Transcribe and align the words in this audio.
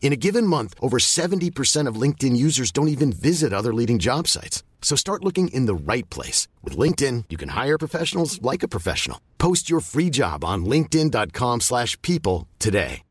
In 0.00 0.12
a 0.12 0.16
given 0.16 0.46
month, 0.46 0.74
over 0.80 0.98
70% 0.98 1.88
of 1.88 2.00
LinkedIn 2.00 2.36
users 2.36 2.70
don't 2.70 2.88
even 2.94 3.12
visit 3.12 3.52
other 3.52 3.74
leading 3.74 3.98
job 3.98 4.28
sites. 4.28 4.62
So 4.80 4.94
start 4.94 5.24
looking 5.24 5.48
in 5.48 5.66
the 5.66 5.74
right 5.74 6.08
place. 6.10 6.46
With 6.62 6.78
LinkedIn, 6.78 7.24
you 7.28 7.36
can 7.36 7.50
hire 7.50 7.76
professionals 7.76 8.40
like 8.40 8.62
a 8.62 8.68
professional. 8.68 9.18
Post 9.38 9.68
your 9.68 9.80
free 9.80 10.10
job 10.10 10.44
on 10.44 10.64
linkedin.com 10.64 11.60
slash 11.60 12.00
people 12.02 12.46
today. 12.60 13.02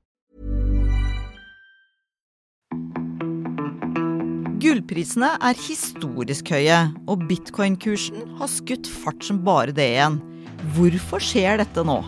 Gullprisene 4.65 5.35
er 5.45 5.57
historisk 5.61 6.49
høye, 6.49 6.77
og 7.11 7.27
bitcoin-kursen 7.29 8.31
har 8.39 8.49
skutt 8.49 8.87
fart 8.89 9.21
som 9.27 9.43
bare 9.45 9.75
det 9.75 9.91
igjen. 9.93 10.17
Hvorfor 10.73 11.21
skjer 11.21 11.59
dette 11.61 11.83
nå? 11.85 11.99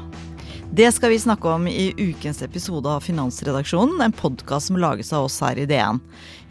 Det 0.77 0.91
skal 0.91 1.09
vi 1.09 1.19
snakke 1.19 1.49
om 1.49 1.67
i 1.67 1.93
ukens 1.97 2.41
episode 2.41 2.89
av 2.89 2.99
Finansredaksjonen, 3.01 4.01
en 4.01 4.11
podkast 4.11 4.67
som 4.67 4.77
lages 4.77 5.09
av 5.13 5.25
oss 5.25 5.39
her 5.41 5.57
i 5.57 5.65
DN. 5.65 5.97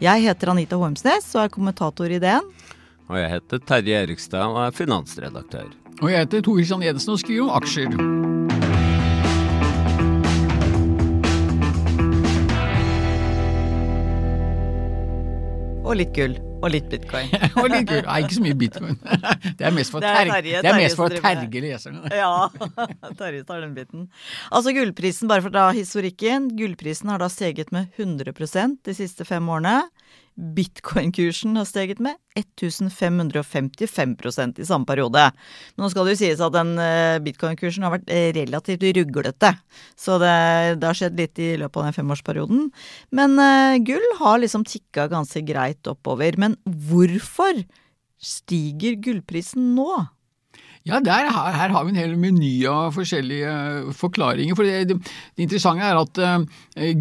Jeg 0.03 0.25
heter 0.25 0.51
Anita 0.51 0.75
Hormsnes 0.75 1.29
og 1.37 1.45
er 1.45 1.53
kommentator 1.53 2.11
i 2.11 2.19
DN. 2.19 2.51
Og 3.07 3.21
jeg 3.21 3.31
heter 3.37 3.63
Terje 3.71 4.03
Erikstad 4.03 4.51
og 4.51 4.59
er 4.65 4.75
finansredaktør. 4.75 5.71
Og 6.01 6.11
jeg 6.11 6.25
heter 6.25 6.43
Tore 6.43 6.59
Kristian 6.59 6.83
Jensen 6.83 7.15
og 7.15 7.23
skriver 7.23 7.47
om 7.47 7.55
aksjer. 7.55 8.16
Og 15.87 15.95
litt 15.95 16.11
gull. 16.15 16.33
Og 16.57 16.71
litt 16.73 16.87
bitcoin. 16.91 17.29
og 17.61 17.67
litt 17.71 17.85
gull. 17.87 18.01
Nei, 18.03 18.17
ikke 18.25 18.35
så 18.35 18.43
mye 18.43 18.57
bitcoin. 18.59 18.97
Det 19.59 19.67
er 19.69 19.75
mest 19.75 19.93
for, 19.93 20.03
er 20.03 20.27
terje, 20.27 20.33
Terje- 20.33 20.61
det 20.65 20.71
er 20.71 20.79
mest 20.81 20.99
for 20.99 21.13
å 21.13 21.21
terge 21.23 21.61
leserne. 21.63 22.11
Ja, 22.21 22.31
Terje 23.19 23.43
tar 23.47 23.61
den 23.63 23.75
biten. 23.77 24.07
Altså 24.51 24.73
gullprisen, 24.75 25.29
bare 25.31 25.45
for 25.45 25.53
da 25.53 25.67
historikken. 25.77 26.49
Gullprisen 26.57 27.11
har 27.13 27.21
da 27.23 27.29
steget 27.31 27.71
med 27.75 27.93
100% 28.01 28.81
de 28.87 28.97
siste 28.97 29.27
fem 29.29 29.47
årene. 29.53 29.77
Bitcoin-kursen 30.37 31.57
har 31.57 31.65
steget 31.65 31.97
med 32.03 32.13
1555% 32.37 34.59
i 34.61 34.67
samme 34.69 34.85
periode. 34.85 35.23
Men 35.73 35.85
nå 35.85 35.89
skal 35.89 36.05
det 36.05 36.13
jo 36.13 36.19
sies 36.21 36.43
at 36.45 36.53
den 36.53 36.75
eh, 36.81 37.17
bitcoin-kursen 37.25 37.87
har 37.87 37.95
vært 37.95 38.11
eh, 38.13 38.29
relativt 38.37 38.85
ruglete. 38.99 39.49
Så 39.97 40.19
det, 40.21 40.35
det 40.77 40.85
har 40.85 40.99
skjedd 40.99 41.17
litt 41.17 41.41
i 41.41 41.55
løpet 41.57 41.81
av 41.81 41.87
den 41.87 41.97
femårsperioden. 41.97 42.67
Men 43.17 43.33
uh, 43.41 43.81
gull 43.81 44.05
har 44.19 44.37
liksom 44.43 44.67
tikka 44.69 45.07
ganske 45.09 45.41
greit 45.47 45.89
oppover. 45.89 46.37
Men 46.37 46.53
hvorfor 46.65 47.63
stiger 48.21 49.01
gullprisen 49.01 49.73
nå? 49.77 50.05
Ja, 50.87 51.01
der, 51.03 51.27
her, 51.33 51.51
her 51.51 51.73
har 51.75 51.83
vi 51.83 51.91
en 51.91 51.99
hel 51.99 52.13
meny 52.19 52.51
av 52.71 52.93
forskjellige 52.95 53.91
forklaringer. 53.97 54.55
For 54.55 54.67
det, 54.67 54.85
det, 54.87 54.95
det 55.35 55.43
interessante 55.43 55.83
er 55.83 55.99
at 55.99 56.21
uh, 56.23 56.45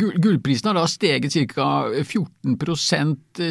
gull, 0.01 0.17
gullprisen 0.25 0.73
har 0.73 0.81
da 0.81 0.89
steget 0.91 1.37
ca. 1.53 1.69
14 2.03 2.57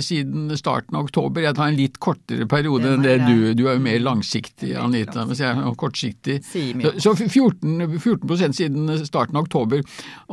siden 0.04 0.50
starten 0.58 0.98
av 0.98 1.08
oktober. 1.08 1.44
Jeg 1.46 1.58
tar 1.58 1.72
en 1.72 1.78
litt 1.80 2.00
kortere 2.04 2.48
periode 2.50 2.94
enn 2.96 3.06
det 3.06 3.18
du 3.26 3.54
Du 3.56 3.66
er 3.68 3.78
jo 3.78 3.84
mer 3.86 4.00
langsiktig, 4.04 4.74
Anita, 4.80 5.26
mens 5.28 5.42
jeg 5.44 5.52
er 5.52 5.78
kortsiktig. 5.80 6.40
Så, 6.46 6.94
så 7.04 7.16
14, 7.16 8.00
14 8.00 8.56
siden 8.56 8.92
starten 9.06 9.38
av 9.38 9.46
oktober. 9.46 9.84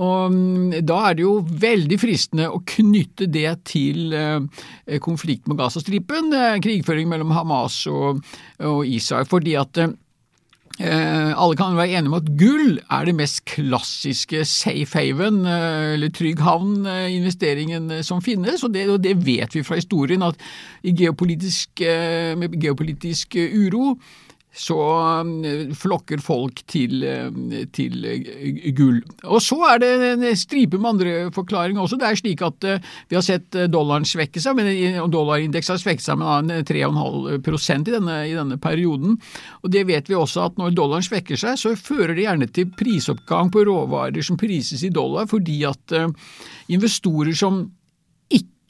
Og 0.01 0.33
mm, 0.33 0.79
da 0.89 1.01
er 1.09 1.19
det 1.19 1.27
jo 1.27 1.35
veldig 1.43 1.99
fristende 2.01 2.49
å 2.51 2.63
knytte 2.75 3.29
det 3.33 3.51
til 3.69 4.15
uh, 4.17 4.41
konflikt 5.05 5.51
med 5.51 5.61
Gazastripen, 5.61 6.33
uh, 6.35 6.57
krigføring 6.63 7.11
mellom 7.11 7.35
Hamas 7.37 7.83
og, 7.91 8.23
og 8.63 8.87
Israel. 8.89 9.29
fordi 9.29 9.57
at 9.61 9.83
Eh, 9.83 9.93
alle 10.81 11.57
kan 11.57 11.77
være 11.77 11.99
enige 11.99 12.09
om 12.09 12.17
at 12.17 12.31
gull 12.39 12.79
er 12.91 13.05
det 13.05 13.15
mest 13.15 13.43
klassiske 13.45 14.45
safe 14.49 14.99
haven, 14.99 15.45
eh, 15.47 15.93
eller 15.95 16.13
trygg 16.15 16.41
havn-investeringen 16.41 17.91
eh, 17.99 18.03
som 18.07 18.23
finnes, 18.25 18.65
og 18.65 18.75
det, 18.75 18.89
og 18.91 19.03
det, 19.05 19.17
vet 19.27 19.55
vi 19.55 19.63
fra 19.67 19.79
historien 19.79 20.23
at 20.23 20.39
geopolitisk, 20.83 21.81
eh, 21.81 22.33
med 22.39 22.57
geopolitisk 22.61 23.37
eh, 23.37 23.53
uro 23.53 23.97
så 24.53 24.79
eh, 25.45 25.73
flokker 25.77 26.21
folk 26.21 26.61
til, 26.69 27.03
eh, 27.09 27.65
til 27.73 28.05
eh, 28.05 28.69
gull. 28.77 29.01
Og 29.25 29.41
så 29.43 29.57
er 29.71 29.81
det 29.81 29.91
en 30.11 30.27
stripe 30.37 30.79
med 30.79 30.91
andre 30.91 31.15
forklaringer 31.33 31.81
også. 31.83 31.99
Det 32.01 32.09
er 32.09 32.21
slik 32.21 32.45
at 32.45 32.69
eh, 32.69 32.93
vi 33.09 33.17
har 33.17 33.25
sett 33.25 33.57
eh, 33.57 33.71
dollaren 33.73 34.07
svekke 34.09 34.43
seg, 34.43 34.59
men 34.59 35.09
dollarindeksen 35.13 35.77
har 35.77 35.83
svekket 35.83 36.05
seg 36.05 36.21
med 36.21 36.53
3,5% 36.69 37.93
i 37.93 37.97
i 37.97 38.37
denne 38.37 38.59
perioden. 38.61 39.17
Og 39.63 39.73
det 39.73 39.87
vet 39.89 40.11
vi 40.11 40.19
også 40.19 40.47
at 40.51 40.61
når 40.61 40.77
dollaren 40.77 41.07
svekker 41.07 41.41
seg, 41.41 41.57
så 41.61 41.75
fører 41.79 42.15
det 42.17 42.27
gjerne 42.27 42.51
til 42.53 42.69
prisoppgang 42.77 43.53
på 43.53 43.65
råvarer 43.69 44.25
som 44.25 44.41
prises 44.41 44.85
i 44.85 44.93
dollar, 44.93 45.29
fordi 45.31 45.63
at 45.69 45.97
investorer 46.73 47.37
som 47.37 47.65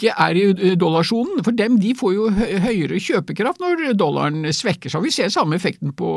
ikke 0.03 0.15
er 0.19 0.39
i 0.39 0.75
dollarsonen, 0.79 1.43
for 1.47 1.55
dem 1.57 1.79
de 1.81 1.95
får 1.99 2.15
jo 2.17 2.29
høyere 2.35 3.01
kjøpekraft 3.03 3.63
når 3.63 3.93
dollaren 3.99 4.45
svekker 4.55 4.93
seg. 4.93 5.05
Vi 5.07 5.15
ser 5.15 5.33
samme 5.33 5.57
effekten 5.57 5.95
på, 5.97 6.13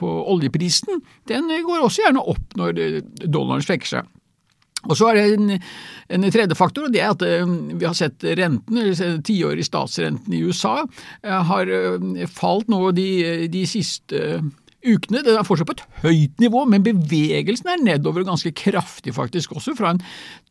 på 0.00 0.12
oljeprisen. 0.32 1.02
Den 1.28 1.52
går 1.66 1.84
også 1.84 2.06
gjerne 2.06 2.24
opp 2.24 2.56
når 2.58 2.80
dollaren 3.24 3.64
svekker 3.64 3.96
seg. 3.96 4.12
Og 4.86 4.94
så 4.98 5.08
er 5.10 5.18
det 5.18 5.24
en, 5.34 5.54
en 6.14 6.26
tredje 6.30 6.56
faktor, 6.58 6.86
og 6.86 6.94
det 6.94 7.02
er 7.02 7.14
at 7.14 7.24
eh, 7.26 7.54
vi 7.74 7.86
har 7.86 7.96
sett 7.96 8.22
renten, 8.38 8.78
eller 8.78 9.18
tiårig 9.26 9.66
statsrenten 9.66 10.36
i 10.36 10.42
USA, 10.46 10.76
eh, 11.24 11.40
har 11.50 11.72
eh, 11.72 12.26
falt 12.30 12.70
nå 12.70 12.92
de, 12.96 13.08
de 13.52 13.64
siste 13.66 14.20
ukene. 14.86 15.22
Den 15.26 15.38
er 15.38 15.46
fortsatt 15.46 15.68
på 15.68 15.76
et 15.76 15.84
høyt 16.04 16.42
nivå, 16.42 16.64
men 16.70 16.84
bevegelsen 16.86 17.70
er 17.72 17.82
nedover 17.82 18.26
ganske 18.26 18.52
kraftig 18.56 19.14
faktisk 19.16 19.56
også, 19.58 19.76
fra 19.78 19.94
en 19.94 20.02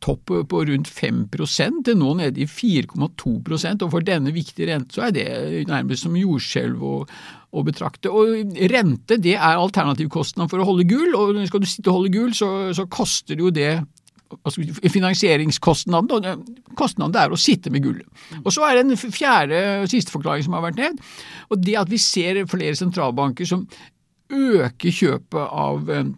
topp 0.04 0.34
på 0.50 0.62
rundt 0.68 0.90
5% 0.92 1.82
til 1.86 1.98
nå 1.98 2.12
nede 2.20 2.44
i 2.44 2.48
4,2% 2.50 3.86
og 3.86 3.92
for 3.92 4.06
denne 4.06 4.32
viktige 4.34 4.70
renten 4.70 4.94
så 4.96 5.08
er 5.08 5.16
det 5.16 5.26
nærmest 5.68 6.06
som 6.06 6.16
jordskjelv 6.18 6.82
å, 6.84 6.94
å 7.56 7.66
betrakte. 7.66 8.12
Og 8.12 8.56
rente 8.72 9.18
det 9.22 9.36
er 9.36 9.60
alternativkostnaden 9.60 10.52
for 10.52 10.62
å 10.62 10.68
holde 10.68 10.88
gull, 10.88 11.14
og 11.16 11.42
skal 11.48 11.62
du 11.62 11.68
sitte 11.70 11.92
og 11.92 12.00
holde 12.00 12.14
gull, 12.16 12.34
så, 12.36 12.50
så 12.76 12.88
koster 12.90 13.36
det 13.36 13.46
jo 13.46 13.54
det 13.54 13.70
altså 14.42 14.62
finansieringskostnaden, 14.90 16.44
kostnaden 16.78 17.14
det 17.14 17.22
er 17.22 17.34
å 17.34 17.40
sitte 17.40 17.70
med 17.72 17.84
gull. 17.84 18.00
Og 18.42 18.50
så 18.54 18.64
er 18.66 18.78
det 18.78 18.86
en 18.86 19.12
fjerde 19.14 19.60
og 19.84 19.90
siste 19.92 20.14
forklaring 20.14 20.46
som 20.46 20.56
har 20.56 20.64
vært 20.66 20.80
ned, 20.80 21.02
og 21.50 21.62
det 21.62 21.76
at 21.78 21.92
vi 21.92 22.00
ser 22.02 22.42
flere 22.50 22.74
sentralbanker 22.78 23.48
som 23.48 23.66
øker 24.32 24.94
kjøpet 24.94 25.42
av 25.46 25.90
eh, 25.90 26.14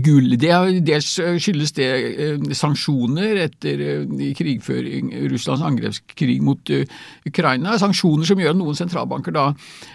gull. 0.00 0.36
Dels 0.40 1.08
skyldes 1.42 1.74
det 1.76 1.88
eh, 1.90 2.44
sanksjoner 2.56 3.40
etter 3.44 3.82
eh, 3.82 4.28
krigføring, 4.38 5.10
Russlands 5.32 5.64
angrepskrig 5.66 6.38
mot 6.44 6.72
eh, 6.72 6.86
Ukraina. 7.28 7.74
Sanksjoner 7.80 8.28
som 8.28 8.40
gjør 8.40 8.54
at 8.54 8.60
noen 8.60 8.78
sentralbanker 8.78 9.34
da 9.36 9.48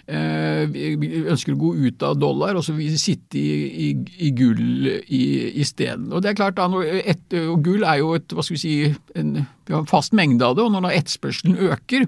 eh, 0.05 0.67
ønsker 1.31 1.55
å 1.55 1.61
gå 1.61 1.73
ut 1.87 2.05
av 2.05 2.17
dollar 2.19 2.59
og 2.59 2.65
så 2.67 2.75
vil 2.77 2.97
sitte 3.01 3.39
i, 3.39 3.87
i, 3.87 3.89
i 4.27 4.33
gull 4.37 4.91
isteden. 5.07 6.11
Og 6.11 6.21
det 6.23 6.33
er 6.33 6.41
klart 6.41 6.59
da, 6.59 6.67
et, 6.83 7.23
og 7.47 7.63
Gull 7.65 7.85
er 7.87 8.01
jo 8.01 8.13
et, 8.17 8.35
hva 8.35 8.45
skal 8.45 8.57
vi 8.57 8.61
si, 8.61 8.75
en, 9.17 9.33
en 9.71 9.89
fast 9.89 10.13
mengde 10.15 10.45
av 10.45 10.57
det, 10.57 10.67
og 10.67 10.75
når 10.75 10.93
etterspørselen 10.99 11.57
øker, 11.71 12.05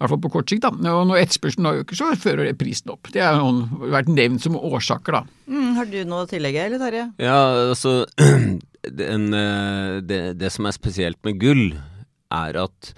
i 0.00 0.02
hvert 0.02 0.14
fall 0.14 0.22
på 0.24 0.30
kort 0.32 0.48
sikt. 0.48 0.64
da, 0.64 0.70
og 0.94 1.02
Når 1.10 1.18
etterspørselen 1.20 1.66
da 1.66 1.74
øker, 1.82 1.98
så 1.98 2.06
fører 2.16 2.46
det 2.48 2.56
prisen 2.56 2.88
opp. 2.88 3.10
Det 3.12 3.20
har 3.20 3.36
vært 3.92 4.08
nevnt 4.08 4.40
som 4.40 4.56
årsaker. 4.56 5.12
da. 5.12 5.22
Mm, 5.44 5.74
har 5.76 5.90
du 5.90 5.98
noe 6.08 6.24
å 6.24 6.30
tillegge, 6.30 6.62
eller 6.64 6.80
Terje? 6.80 7.02
Ja, 7.20 7.68
altså 7.68 8.06
den, 9.02 9.28
eh, 9.36 10.00
det, 10.00 10.22
det 10.40 10.52
som 10.54 10.64
er 10.64 10.72
spesielt 10.72 11.20
med 11.28 11.36
gull, 11.42 11.76
er 12.32 12.56
at 12.62 12.94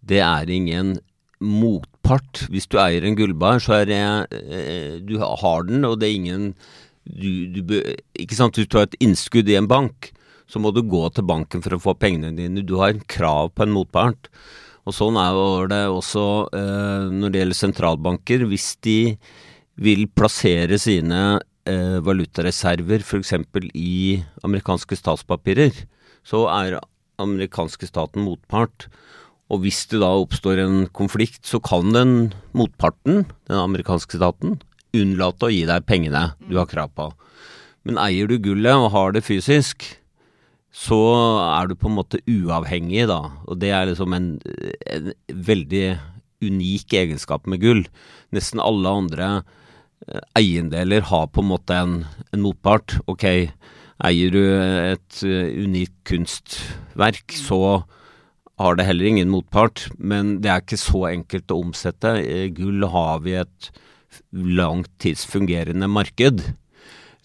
det 0.00 0.22
er 0.24 0.48
ingen 0.48 0.96
motpart. 1.44 2.46
Hvis 2.48 2.70
du 2.72 2.80
eier 2.80 3.04
en 3.04 3.20
gullbar, 3.20 3.60
så 3.60 3.82
er 3.82 3.88
det 3.90 4.02
eh, 4.32 4.96
Du 5.04 5.18
har 5.20 5.68
den, 5.68 5.84
og 5.84 6.00
det 6.00 6.08
er 6.08 6.20
ingen 6.22 6.54
du, 7.04 7.52
du, 7.52 7.76
Ikke 8.16 8.38
sant, 8.38 8.56
hvis 8.56 8.70
du 8.72 8.78
har 8.80 8.88
et 8.88 8.96
innskudd 9.04 9.52
i 9.52 9.58
en 9.60 9.68
bank, 9.68 10.14
så 10.48 10.62
må 10.62 10.72
du 10.72 10.80
gå 10.80 11.04
til 11.12 11.26
banken 11.26 11.60
for 11.60 11.76
å 11.76 11.82
få 11.82 12.00
pengene 12.00 12.32
dine. 12.32 12.64
Du 12.64 12.78
har 12.80 12.94
en 12.94 13.04
krav 13.04 13.52
på 13.52 13.66
en 13.66 13.76
motpart. 13.76 14.30
Og 14.86 14.94
sånn 14.94 15.18
er 15.18 15.66
det 15.72 15.82
også 15.90 16.24
eh, 16.54 17.08
når 17.10 17.32
det 17.32 17.42
gjelder 17.42 17.58
sentralbanker. 17.58 18.46
Hvis 18.46 18.76
de 18.86 19.16
vil 19.82 20.06
plassere 20.14 20.78
sine 20.80 21.40
eh, 21.66 21.98
valutareserver 22.06 23.02
f.eks. 23.02 23.34
i 23.74 24.22
amerikanske 24.46 24.98
statspapirer, 24.98 25.74
så 26.26 26.46
er 26.52 26.78
amerikanske 27.22 27.88
staten 27.90 28.24
motpart. 28.26 28.86
Og 29.50 29.62
hvis 29.62 29.84
det 29.90 30.00
da 30.02 30.10
oppstår 30.14 30.62
en 30.62 30.78
konflikt, 30.94 31.44
så 31.46 31.60
kan 31.62 31.92
den 31.94 32.14
motparten, 32.56 33.24
den 33.50 33.60
amerikanske 33.62 34.18
staten, 34.18 34.58
unnlate 34.96 35.48
å 35.48 35.52
gi 35.52 35.64
deg 35.68 35.86
pengene 35.86 36.30
du 36.46 36.56
har 36.58 36.70
krav 36.70 36.94
på. 36.94 37.10
Men 37.86 37.98
eier 38.02 38.30
du 38.30 38.38
gullet 38.42 38.74
og 38.74 38.90
har 38.94 39.14
det 39.14 39.26
fysisk, 39.26 39.84
så 40.76 40.98
er 41.40 41.70
du 41.70 41.76
på 41.78 41.88
en 41.88 41.96
måte 41.96 42.20
uavhengig, 42.28 43.06
da. 43.08 43.22
Og 43.48 43.60
det 43.62 43.72
er 43.72 43.88
liksom 43.88 44.12
en, 44.16 44.28
en 44.92 45.12
veldig 45.48 45.86
unik 46.44 46.96
egenskap 47.00 47.46
med 47.48 47.62
gull. 47.62 47.86
Nesten 48.36 48.60
alle 48.60 48.92
andre 49.00 49.28
eh, 49.38 50.20
eiendeler 50.36 51.06
har 51.08 51.30
på 51.32 51.44
en 51.44 51.50
måte 51.54 51.78
en, 51.80 51.96
en 52.32 52.44
motpart. 52.44 52.98
Ok, 53.08 53.24
eier 54.04 54.34
du 54.34 54.42
et 54.44 55.22
uh, 55.24 55.48
unikt 55.64 55.96
kunstverk, 56.08 57.32
så 57.32 57.86
har 58.60 58.76
det 58.76 58.86
heller 58.88 59.08
ingen 59.08 59.32
motpart. 59.32 59.86
Men 59.96 60.38
det 60.44 60.52
er 60.52 60.64
ikke 60.64 60.80
så 60.80 61.06
enkelt 61.08 61.52
å 61.52 61.62
omsette. 61.64 62.18
I 62.20 62.52
gull 62.56 62.84
har 62.92 63.24
vi 63.24 63.38
et 63.40 63.72
langtidsfungerende 64.32 65.88
marked. 65.88 66.44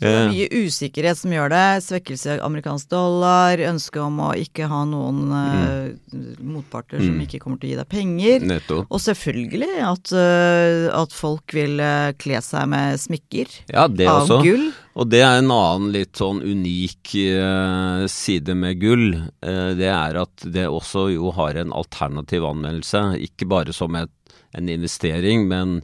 Så 0.01 0.09
det 0.09 0.18
er 0.18 0.31
mye 0.33 0.65
usikkerhet 0.65 1.18
som 1.19 1.33
gjør 1.36 1.51
det. 1.53 1.65
Svekkelse 1.86 2.31
av 2.39 2.45
amerikansk 2.48 2.88
dollar, 2.89 3.62
ønske 3.69 4.00
om 4.01 4.15
å 4.25 4.31
ikke 4.33 4.65
ha 4.71 4.80
noen 4.89 5.19
eh, 5.38 6.31
motparter 6.42 6.98
som 7.03 7.12
Mm. 7.19 7.21
ikke 7.27 7.39
kommer 7.44 7.59
til 7.62 7.69
å 7.69 7.71
gi 7.71 7.77
deg 7.77 7.89
penger. 7.92 8.45
Nettopp. 8.50 8.88
Og 8.89 9.00
selvfølgelig 9.03 9.69
at, 9.86 10.12
eh, 10.18 10.88
at 11.03 11.13
folk 11.13 11.53
vil 11.53 11.80
eh, 11.80 12.13
kle 12.18 12.42
seg 12.42 12.68
med 12.74 12.98
smykker 12.98 13.48
Ja, 13.75 13.86
det 13.88 14.07
av 14.09 14.24
også. 14.25 14.42
gull. 14.44 14.71
Og 14.98 15.07
det 15.13 15.21
er 15.21 15.38
en 15.38 15.51
annen 15.53 15.92
litt 15.94 16.18
sånn 16.18 16.42
unik 16.42 17.13
eh, 17.21 18.07
side 18.12 18.56
med 18.57 18.80
gull. 18.81 19.13
Eh, 19.45 19.74
det 19.77 19.92
er 19.94 20.18
at 20.24 20.36
det 20.50 20.65
også 20.68 21.12
jo 21.13 21.30
har 21.38 21.54
en 21.62 21.71
alternativ 21.71 22.42
anvendelse. 22.50 23.06
Ikke 23.21 23.45
bare 23.47 23.71
som 23.71 23.95
et, 24.01 24.09
en 24.57 24.68
investering, 24.68 25.45
men 25.47 25.83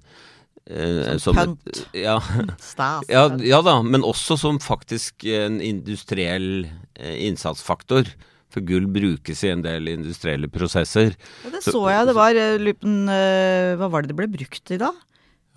eh, 0.70 1.18
Som 1.24 1.36
som 1.38 1.58
et 1.58 1.84
ja, 2.04 2.18
Stas. 2.72 3.06
ja, 3.10 3.28
ja 3.42 3.62
da, 3.66 3.80
men 3.84 4.06
også 4.06 4.38
som 4.40 4.60
faktisk 4.64 5.26
en 5.26 5.62
industriell 5.62 6.68
eh, 7.00 7.18
innsatsfaktor. 7.28 8.10
For 8.54 8.64
gull 8.64 8.86
brukes 8.88 9.42
i 9.44 9.50
en 9.52 9.62
del 9.66 9.90
industrielle 9.92 10.48
prosesser. 10.48 11.18
Ja, 11.44 11.50
det 11.52 11.66
så 11.66 11.82
jeg. 11.92 12.08
Det 12.08 12.16
var 12.16 12.38
eh, 12.40 12.56
lupen 12.62 13.10
eh, 13.12 13.74
Hva 13.76 13.90
var 13.92 14.06
det 14.06 14.14
det 14.14 14.20
ble 14.22 14.30
brukt 14.32 14.72
i 14.72 14.80
da? 14.80 14.94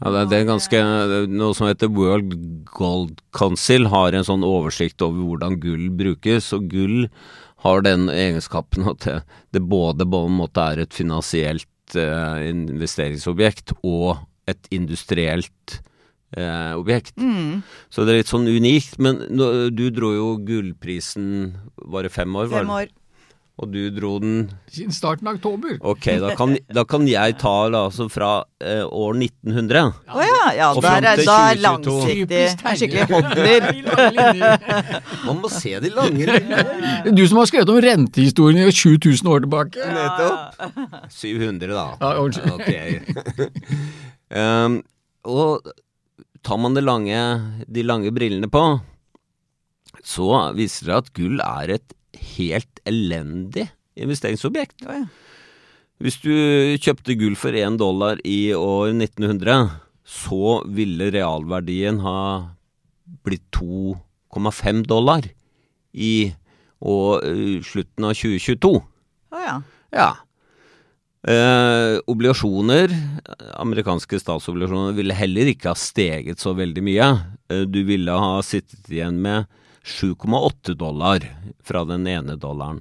Ja, 0.01 0.11
det, 0.15 0.25
det 0.33 0.39
er 0.41 0.49
ganske 0.49 0.79
Noe 1.29 1.55
som 1.55 1.69
heter 1.69 1.91
World 1.93 2.33
Gold 2.73 3.21
Council 3.37 3.87
har 3.93 4.17
en 4.17 4.25
sånn 4.27 4.47
oversikt 4.47 5.05
over 5.05 5.23
hvordan 5.29 5.59
gull 5.61 5.91
brukes, 5.93 6.51
og 6.56 6.71
gull 6.73 7.05
har 7.61 7.83
den 7.85 8.09
egenskapen 8.09 8.89
at 8.89 9.05
det, 9.05 9.19
det 9.53 9.61
både 9.69 10.06
på 10.09 10.23
en 10.27 10.39
måte 10.39 10.65
er 10.73 10.81
et 10.87 10.97
finansielt 10.97 11.95
eh, 12.01 12.47
investeringsobjekt 12.49 13.75
og 13.85 14.23
et 14.52 14.70
industrielt 14.75 15.81
eh, 16.37 16.73
objekt. 16.79 17.14
Mm. 17.19 17.61
Så 17.91 18.05
det 18.06 18.14
er 18.14 18.23
litt 18.23 18.32
sånn 18.32 18.49
unikt. 18.50 18.99
Men 19.02 19.23
nå, 19.31 19.50
du 19.75 19.87
dro 19.94 20.12
jo 20.17 20.31
gullprisen 20.47 21.55
Var 21.91 22.06
det 22.08 22.14
fem 22.14 22.35
år? 22.37 22.50
var 22.52 22.64
Fem 22.64 22.75
år. 22.81 22.97
Og 23.61 23.69
du 23.69 23.91
dro 23.93 24.14
den 24.23 24.47
Siden 24.73 24.94
starten 24.97 25.29
av 25.29 25.35
oktober. 25.37 25.75
Ok, 25.85 26.06
da 26.23 26.31
kan, 26.38 26.55
da 26.73 26.81
kan 26.88 27.02
jeg 27.05 27.35
ta 27.43 27.52
da, 27.69 27.82
altså 27.91 28.06
fra 28.08 28.31
eh, 28.64 28.87
år 28.88 29.19
1900. 29.20 29.91
Å 30.08 30.23
ja, 30.25 30.47
ja. 30.56 30.69
Og 30.73 30.81
Der 30.87 31.05
er, 31.11 31.20
da 31.29 31.35
er 31.50 31.61
2022. 31.61 31.67
langsiktig. 31.67 32.41
Skikkelig 32.81 34.14
linjer. 34.17 35.05
Man 35.26 35.43
må 35.43 35.50
se 35.53 35.75
de 35.85 35.93
lange 35.93 36.25
linjene. 36.25 37.12
Du 37.12 37.20
som 37.29 37.43
har 37.43 37.50
skrevet 37.53 37.75
om 37.75 37.82
rentehistorien 37.85 38.64
i 38.64 38.73
7000 38.73 39.29
år 39.29 39.44
tilbake. 39.44 39.91
Nettopp. 39.93 41.12
700, 41.20 41.69
da. 41.76 41.85
Ja, 42.00 42.14
unnskyld. 42.17 42.56
Ok. 42.56 44.10
Um, 44.31 44.81
og 45.29 45.71
tar 46.47 46.61
man 46.61 46.79
lange, 46.81 47.19
de 47.69 47.85
lange 47.85 48.12
brillene 48.15 48.49
på, 48.50 48.65
så 50.06 50.53
viser 50.56 50.88
det 50.88 50.97
at 50.97 51.11
gull 51.17 51.43
er 51.44 51.75
et 51.77 51.97
helt 52.38 52.81
elendig 52.88 53.69
investeringsobjekt. 54.00 54.87
Ja, 54.87 55.03
ja. 55.03 55.09
Hvis 56.00 56.17
du 56.23 56.32
kjøpte 56.81 57.12
gull 57.21 57.35
for 57.37 57.53
én 57.53 57.77
dollar 57.77 58.21
i 58.25 58.55
år 58.56 58.94
1900, 58.94 59.69
så 60.09 60.61
ville 60.65 61.11
realverdien 61.12 62.00
ha 62.00 62.21
blitt 63.27 63.44
2,5 63.53 64.87
dollar 64.88 65.29
i 65.93 66.32
og, 66.81 67.21
uh, 67.21 67.61
slutten 67.61 68.09
av 68.09 68.17
2022. 68.17 68.73
Å 69.37 69.44
ja. 69.44 69.59
Ja. 69.93 70.09
Eh, 71.20 71.99
obligasjoner, 72.08 72.93
amerikanske 73.61 74.20
statsobligasjoner, 74.22 74.94
ville 74.96 75.17
heller 75.17 75.50
ikke 75.52 75.69
ha 75.69 75.76
steget 75.76 76.40
så 76.40 76.55
veldig 76.56 76.84
mye. 76.87 77.08
Eh, 77.52 77.67
du 77.69 77.82
ville 77.84 78.14
ha 78.17 78.38
sittet 78.40 78.88
igjen 78.88 79.19
med 79.20 79.44
7,8 79.84 80.72
dollar 80.81 81.26
fra 81.61 81.84
den 81.84 82.06
ene 82.08 82.38
dollaren. 82.40 82.81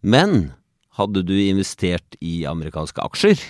Men 0.00 0.52
hadde 0.94 1.24
du 1.26 1.34
investert 1.34 2.14
i 2.22 2.44
amerikanske 2.46 3.02
aksjer, 3.02 3.42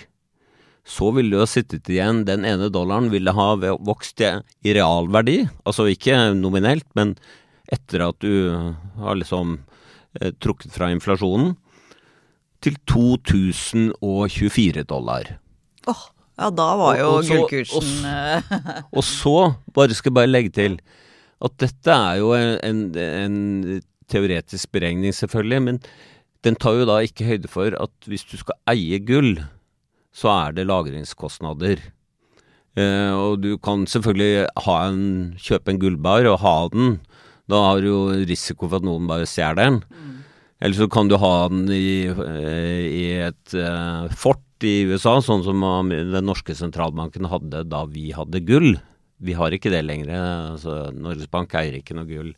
så 0.85 1.11
ville 1.13 1.33
du 1.33 1.41
ha 1.41 1.47
sittet 1.49 1.89
igjen 1.89 2.25
Den 2.25 2.45
ene 2.45 2.69
dollaren 2.69 3.09
ville 3.09 3.33
ha 3.33 3.47
vokst 3.57 4.21
i 4.21 4.73
realverdi, 4.73 5.47
altså 5.65 5.85
ikke 5.89 6.33
nominelt, 6.37 6.85
men 6.97 7.15
etter 7.73 8.07
at 8.09 8.17
du 8.21 8.49
har 8.97 9.17
liksom 9.17 9.59
eh, 10.21 10.33
trukket 10.41 10.73
fra 10.73 10.89
inflasjonen, 10.93 11.53
til 12.65 12.77
2024 12.89 14.85
dollar. 14.89 15.35
Åh, 15.85 16.03
ja, 16.35 16.49
da 16.51 16.67
var 16.79 16.99
jo 16.99 17.09
gullkursen 17.23 18.05
og 18.09 18.11
eh, 18.11 18.53
Og 18.97 19.03
så, 19.05 19.35
bare 19.75 19.95
skal 19.95 20.11
jeg 20.11 20.19
bare 20.19 20.31
legge 20.31 20.53
til, 20.55 20.79
at 21.45 21.57
dette 21.61 21.93
er 21.93 22.21
jo 22.21 22.33
en, 22.35 22.87
en, 22.95 23.81
teoretisk 24.05 24.69
beregning 24.75 25.15
selvfølgelig, 25.17 25.61
men 25.65 25.79
den 26.45 26.57
tar 26.61 26.75
jo 26.77 26.85
da 26.85 26.99
ikke 27.01 27.25
høyde 27.25 27.49
for 27.49 27.73
at 27.73 28.09
hvis 28.09 28.25
du 28.29 28.35
skal 28.37 28.59
eie 28.69 28.99
gull, 29.01 29.39
så 30.13 30.29
er 30.29 30.53
det 30.55 30.67
lagringskostnader. 30.69 31.81
Eh, 32.77 33.11
og 33.15 33.41
du 33.41 33.55
kan 33.57 33.87
selvfølgelig 33.89 34.45
ha 34.67 34.75
en, 34.91 35.33
kjøpe 35.41 35.73
en 35.73 35.81
gullbar 35.81 36.29
og 36.29 36.41
ha 36.43 36.55
den. 36.75 36.99
Da 37.49 37.61
har 37.65 37.81
du 37.81 37.89
jo 37.89 38.03
risiko 38.29 38.69
for 38.69 38.79
at 38.79 38.87
noen 38.87 39.09
bare 39.09 39.27
stjeler 39.29 39.61
den. 39.63 39.81
Eller 40.63 40.77
så 40.77 40.87
kan 40.91 41.09
du 41.11 41.17
ha 41.19 41.33
den 41.51 41.67
i, 41.73 42.07
eh, 42.07 42.83
i 42.87 43.05
et 43.25 43.55
eh, 43.59 44.11
fort 44.15 44.63
i 44.63 44.85
USA, 44.87 45.17
sånn 45.21 45.43
som 45.43 45.63
den 45.91 46.25
norske 46.25 46.55
sentralbanken 46.55 47.27
hadde 47.27 47.65
da 47.67 47.83
vi 47.91 48.11
hadde 48.15 48.43
gull. 48.47 48.77
Vi 49.19 49.35
har 49.35 49.51
ikke 49.55 49.71
det 49.73 49.83
lenger. 49.83 50.13
Altså, 50.55 50.77
Norges 50.95 51.27
Bank 51.31 51.53
eier 51.59 51.75
ikke 51.79 51.97
noe 51.97 52.07
gull. 52.07 52.31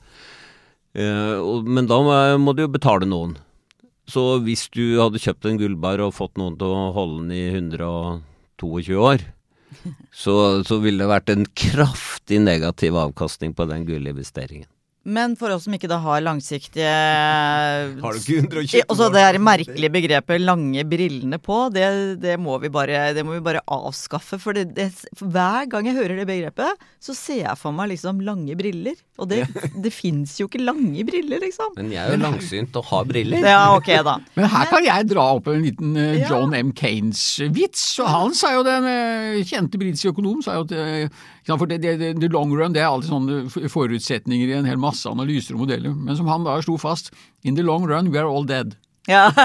Eh, 0.97 1.45
men 1.65 1.89
da 1.89 1.99
må, 2.01 2.15
må 2.41 2.55
du 2.57 2.63
jo 2.65 2.73
betale 2.73 3.09
noen. 3.09 3.35
Så 4.07 4.39
hvis 4.45 4.65
du 4.73 4.97
hadde 5.01 5.21
kjøpt 5.21 5.49
en 5.49 5.59
gullbar 5.59 6.01
og 6.01 6.15
fått 6.15 6.37
noen 6.39 6.55
til 6.57 6.71
å 6.71 6.91
holde 6.95 7.25
den 7.25 7.35
i 7.35 7.43
122 7.51 8.97
år, 8.97 9.25
så, 10.23 10.63
så 10.65 10.79
ville 10.81 11.03
det 11.03 11.11
vært 11.11 11.33
en 11.33 11.45
kraftig 11.53 12.41
negativ 12.41 12.97
avkastning 12.97 13.53
på 13.53 13.67
den 13.69 13.85
gullinvesteringen. 13.89 14.69
Men 15.07 15.37
for 15.39 15.53
oss 15.55 15.63
som 15.67 15.75
ikke 15.75 15.87
da 15.87 15.99
har 16.03 16.23
langsiktige 16.25 16.87
Har 18.03 18.15
du 18.15 18.19
ikke 18.19 18.41
120 18.43 18.81
år? 18.81 18.87
Altså 18.91 19.07
det 19.13 19.23
her 19.23 19.39
merkelige 19.39 19.93
begrepet 19.93 20.43
'lange 20.43 20.83
brillene 20.87 21.39
på', 21.39 21.69
det, 21.73 21.87
det, 22.21 22.35
må, 22.39 22.57
vi 22.59 22.71
bare, 22.73 23.13
det 23.15 23.23
må 23.25 23.37
vi 23.37 23.43
bare 23.45 23.63
avskaffe. 23.71 24.39
For, 24.41 24.57
det, 24.57 24.75
det, 24.75 24.89
for 25.15 25.31
hver 25.31 25.69
gang 25.71 25.87
jeg 25.87 25.95
hører 25.95 26.19
det 26.19 26.27
begrepet, 26.27 26.87
så 26.99 27.15
ser 27.15 27.43
jeg 27.45 27.59
for 27.59 27.75
meg 27.75 27.93
liksom 27.93 28.19
lange 28.25 28.57
briller. 28.59 28.97
Og 29.17 29.29
det, 29.31 29.45
det 29.73 29.93
fins 29.95 30.35
jo 30.41 30.49
ikke 30.49 30.61
lange 30.61 31.05
briller, 31.07 31.41
liksom. 31.41 31.71
Men 31.79 31.93
jeg 31.95 32.03
er 32.03 32.13
jo 32.13 32.21
langsynt 32.21 32.75
og 32.77 32.85
har 32.91 33.07
briller. 33.09 33.47
Ja, 33.47 33.63
ok 33.77 33.89
da. 34.05 34.17
Men 34.37 34.51
her 34.53 34.69
kan 34.69 34.85
jeg 34.85 35.09
dra 35.09 35.25
opp 35.37 35.49
en 35.51 35.63
liten 35.63 35.95
eh, 35.95 36.15
Ja. 36.17 36.29
John 36.33 36.53
M. 36.57 36.73
Keynes-vits. 36.75 37.85
Og 38.03 38.11
han 38.11 38.35
sa 38.37 38.53
jo, 38.55 38.63
den 38.67 38.85
eh, 38.91 39.41
kjente 39.47 39.79
britiske 39.79 40.11
økonomen 40.13 40.43
sa 40.45 40.57
jo 40.57 40.67
at 40.67 40.75
eh, 40.75 41.25
for 41.55 41.69
det, 41.69 41.77
det, 41.79 41.95
det, 42.01 42.09
the 42.19 42.27
long 42.33 42.51
run 42.51 42.75
det 42.75 42.81
er 42.83 42.89
alltid 42.89 43.13
sånne 43.13 43.69
forutsetninger 43.71 44.51
i 44.51 44.57
en 44.57 44.67
hel 44.67 44.81
masse 44.81 45.07
analyser 45.07 45.55
og 45.55 45.63
modeller. 45.63 45.95
Men 45.95 46.17
som 46.19 46.27
han 46.27 46.43
da 46.43 46.57
slo 46.65 46.75
fast, 46.81 47.13
in 47.47 47.55
the 47.55 47.63
long 47.63 47.87
run 47.87 48.11
we 48.11 48.19
are 48.19 48.27
all 48.27 48.47
dead. 48.47 48.75
Ja. 49.07 49.31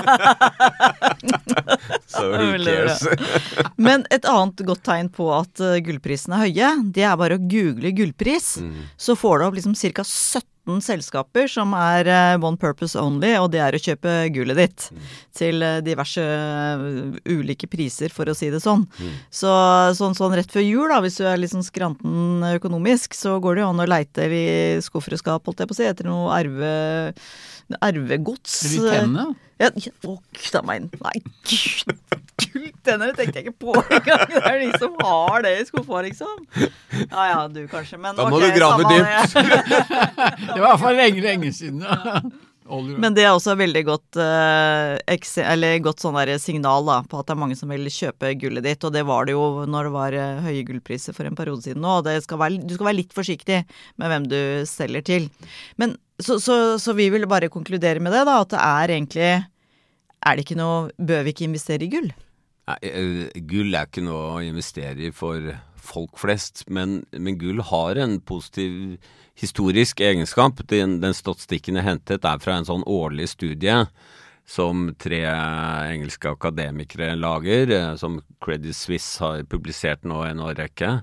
So 2.13 2.29
who 2.29 2.59
cares? 2.61 3.01
Men 3.81 4.05
et 4.13 4.27
annet 4.29 4.61
godt 4.69 4.83
tegn 4.85 5.09
på 5.15 5.31
at 5.33 5.55
gullprisen 5.57 5.87
gullprisene 5.87 6.37
er 6.37 6.43
høye, 6.45 6.71
det 6.93 7.07
er 7.09 7.17
bare 7.17 7.39
å 7.39 7.45
google 7.49 7.93
gullpris. 7.97 8.51
Så 9.01 9.17
får 9.17 9.39
du 9.39 9.47
opp 9.47 9.57
liksom 9.57 9.77
ca. 9.79 10.05
17 10.05 10.52
selskaper 10.83 11.49
som 11.51 11.73
er 11.75 12.07
eh, 12.07 12.37
one 12.39 12.57
purpose 12.61 12.99
only, 12.99 13.33
og 13.41 13.51
det 13.51 13.61
er 13.65 13.75
å 13.75 13.81
kjøpe 13.83 14.13
gullet 14.35 14.61
ditt. 14.61 14.89
Til 15.35 15.63
eh, 15.63 15.81
diverse 15.83 16.23
eh, 16.23 16.85
ulike 17.35 17.67
priser, 17.67 18.13
for 18.15 18.31
å 18.31 18.37
si 18.37 18.51
det 18.53 18.63
sånn. 18.63 18.87
Så 19.31 19.51
sånn, 19.99 20.15
sånn 20.15 20.37
rett 20.39 20.53
før 20.55 20.63
jul, 20.63 20.87
da, 20.93 21.01
hvis 21.03 21.19
du 21.19 21.27
er 21.27 21.41
litt 21.41 21.51
sånn 21.55 21.67
skranten 21.67 22.47
økonomisk, 22.55 23.17
så 23.19 23.39
går 23.43 23.59
det 23.59 23.65
jo 23.65 23.71
an 23.73 23.83
å 23.83 23.89
leite 23.91 24.29
i 24.31 24.45
skuffer 24.85 25.19
og 25.19 25.23
skap, 25.25 25.47
holdt 25.51 25.65
jeg 25.65 25.73
på 25.73 25.75
å 25.75 25.81
si, 25.81 25.89
etter 25.91 26.07
noe 26.07 26.31
arve, 26.37 26.75
arvegods. 27.83 28.61
Blir 28.71 28.87
tennene. 28.93 29.33
Ja, 29.63 29.71
ja, 29.79 29.93
å, 30.09 30.17
gud 30.35 30.59
a 30.59 30.63
meg. 30.67 30.91
Nei, 31.05 31.19
gud. 31.47 31.97
Gulltenner 32.43 33.13
tenkte 33.17 33.39
jeg 33.41 33.49
ikke 33.49 33.69
på 33.69 33.75
engang. 33.81 34.25
Det 34.33 34.43
er 34.49 34.61
de 34.63 34.71
som 34.81 34.95
har 34.99 35.45
det 35.45 35.53
i 35.61 35.67
skuffa, 35.69 36.01
liksom. 36.09 36.47
Ja 37.05 37.27
ja, 37.31 37.43
du 37.53 37.61
kanskje, 37.71 37.99
men 38.01 38.19
Da 38.19 38.27
må 38.29 38.41
okay, 38.41 38.51
du 38.51 38.59
grave 38.59 38.89
dypt. 38.89 39.37
det. 39.37 40.49
Var 40.49 40.59
i 40.59 40.65
hvert 40.65 40.83
fall 40.83 40.99
lenge, 40.99 41.23
lenge 41.25 41.53
siden. 41.55 41.85
Oliver. 42.73 42.99
Men 43.03 43.15
det 43.15 43.25
er 43.27 43.35
også 43.35 43.57
veldig 43.59 43.83
godt, 43.85 44.19
eh, 44.23 45.17
eller 45.43 45.81
godt 45.85 46.03
sånn 46.03 46.17
der 46.17 46.37
signal 46.41 46.87
da, 46.87 47.01
på 47.05 47.19
at 47.21 47.29
det 47.29 47.35
er 47.35 47.41
mange 47.43 47.57
som 47.59 47.73
vil 47.73 47.91
kjøpe 47.91 48.33
gullet 48.41 48.65
ditt. 48.65 48.87
Og 48.87 48.95
det 48.95 49.03
var 49.09 49.27
det 49.29 49.37
jo 49.37 49.67
når 49.69 49.89
det 49.89 49.95
var 49.97 50.17
eh, 50.19 50.45
høye 50.47 50.65
gullpriser 50.69 51.17
for 51.17 51.29
en 51.29 51.39
periode 51.39 51.67
siden 51.67 51.83
nå. 51.85 52.01
skal 52.25 52.41
være, 52.41 52.63
du 52.63 52.75
skal 52.77 52.89
være 52.89 53.01
litt 53.03 53.17
forsiktig 53.17 53.63
med 54.01 54.13
hvem 54.13 54.29
du 54.31 54.41
selger 54.69 55.05
til. 55.07 55.29
Men 55.77 55.97
så, 56.23 56.39
så, 56.41 56.79
så 56.79 56.95
vi 56.95 57.11
vil 57.11 57.27
bare 57.27 57.51
konkludere 57.53 58.01
med 58.01 58.15
det, 58.15 58.25
da, 58.29 58.41
at 58.41 58.55
det 58.55 58.63
er 58.63 58.95
egentlig 58.97 59.33
Er 60.23 60.37
det 60.37 60.47
ikke 60.47 60.59
noe 60.61 60.93
Bør 60.99 61.25
vi 61.27 61.35
ikke 61.35 61.49
investere 61.49 61.87
i 61.87 61.91
gull? 61.93 62.13
Nei, 62.71 62.79
eh, 62.87 63.43
gull 63.51 63.75
er 63.75 63.89
ikke 63.89 64.05
noe 64.07 64.37
å 64.37 64.43
investere 64.47 65.09
i 65.09 65.13
for 65.15 65.51
folk 65.83 66.21
flest, 66.23 66.63
men, 66.71 67.01
men 67.11 67.35
gull 67.41 67.59
har 67.73 67.99
en 67.99 68.21
positiv 68.23 69.01
historisk 69.35 70.01
egenskap. 70.05 70.63
Den, 70.71 71.01
den 71.03 71.17
statistikken 71.17 71.81
jeg 71.81 71.89
hentet 71.89 72.29
er 72.29 72.43
fra 72.43 72.61
en 72.61 72.69
sånn 72.69 72.85
årlig 72.87 73.33
studie 73.33 73.81
som 74.49 74.89
tre 75.01 75.23
engelske 75.27 76.31
akademikere 76.31 77.15
lager, 77.19 77.71
eh, 77.75 77.95
som 77.99 78.21
Credit 78.43 78.77
Suisse 78.77 79.23
har 79.23 79.43
publisert 79.51 80.07
nå 80.07 80.23
en 80.27 80.43
årrekke. 80.47 81.01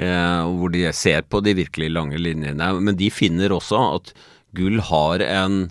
Eh, 0.00 0.42
hvor 0.56 0.72
de 0.72 0.86
ser 0.96 1.26
på 1.28 1.42
de 1.44 1.56
virkelig 1.58 1.90
lange 1.92 2.18
linjene. 2.20 2.70
Men 2.80 2.96
de 2.96 3.10
finner 3.12 3.52
også 3.52 3.80
at 3.98 4.14
gull 4.56 4.80
har 4.88 5.20
en, 5.26 5.66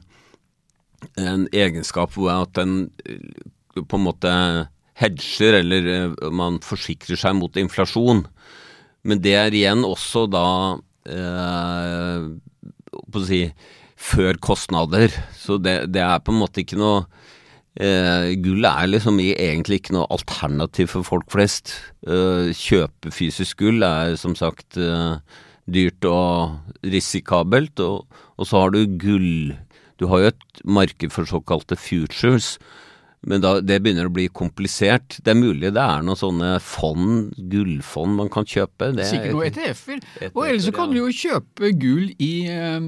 en 1.19 1.47
egenskap 1.55 2.13
hvor 2.15 2.31
at 2.33 2.53
den 2.57 2.89
eh, 3.05 3.41
på 3.79 3.99
en 3.99 4.05
måte 4.05 4.33
hedger, 4.99 5.59
eller 5.61 5.89
eh, 5.93 6.29
man 6.31 6.59
forsikrer 6.65 7.19
seg 7.19 7.37
mot 7.39 7.57
inflasjon. 7.59 8.25
Men 9.07 9.23
det 9.23 9.35
er 9.39 9.55
igjen 9.55 9.85
også 9.87 10.25
da 10.31 10.47
eh, 11.07 12.29
på 12.89 13.21
å 13.21 13.27
si 13.27 13.43
før 13.99 14.39
kostnader. 14.43 15.13
Så 15.37 15.59
det, 15.61 15.91
det 15.93 16.03
er 16.03 16.23
på 16.23 16.33
en 16.33 16.41
måte 16.41 16.63
ikke 16.63 16.79
noe 16.79 17.03
eh, 17.79 18.35
Gull 18.43 18.67
er 18.67 18.89
liksom 18.89 19.19
egentlig 19.23 19.81
ikke 19.81 19.95
noe 19.97 20.09
alternativ 20.13 20.93
for 20.95 21.07
folk 21.07 21.29
flest. 21.33 21.75
Eh, 22.07 22.51
kjøpe 22.55 23.13
fysisk 23.15 23.63
gull 23.63 23.85
er 23.85 24.15
som 24.19 24.35
sagt 24.39 24.79
eh, 24.79 25.19
dyrt 25.69 26.05
og 26.09 26.83
risikabelt, 26.87 27.79
og, 27.83 28.07
og 28.39 28.49
så 28.49 28.63
har 28.63 28.73
du 28.73 28.97
gull 28.99 29.53
Du 29.99 30.07
har 30.07 30.23
jo 30.23 30.27
et 30.31 30.61
marked 30.65 31.11
for 31.11 31.27
såkalte 31.27 31.75
futures. 31.79 32.53
Men 33.27 33.41
da, 33.43 33.57
det 33.59 33.81
begynner 33.83 34.07
å 34.07 34.13
bli 34.15 34.29
komplisert. 34.31 35.17
Det 35.25 35.33
er 35.33 35.35
mulig 35.35 35.73
det 35.75 35.81
er 35.83 36.05
noen 36.07 36.15
sånne 36.15 36.53
fond, 36.63 37.33
gullfond 37.51 38.15
man 38.15 38.29
kan 38.31 38.45
kjøpe. 38.47 38.93
Det 38.95 39.03
er- 39.03 39.09
Sikkert 39.11 39.35
noen 39.35 39.49
ETF-er. 39.51 39.99
ETF-er, 39.99 40.31
Og 40.35 40.45
ellers 40.47 40.63
så 40.69 40.71
kan 40.77 40.87
ja. 40.87 40.93
du 40.93 40.99
jo 41.03 41.11
kjøpe 41.11 41.73
gull 41.81 42.05
i 42.15 42.47
eh, 42.47 42.79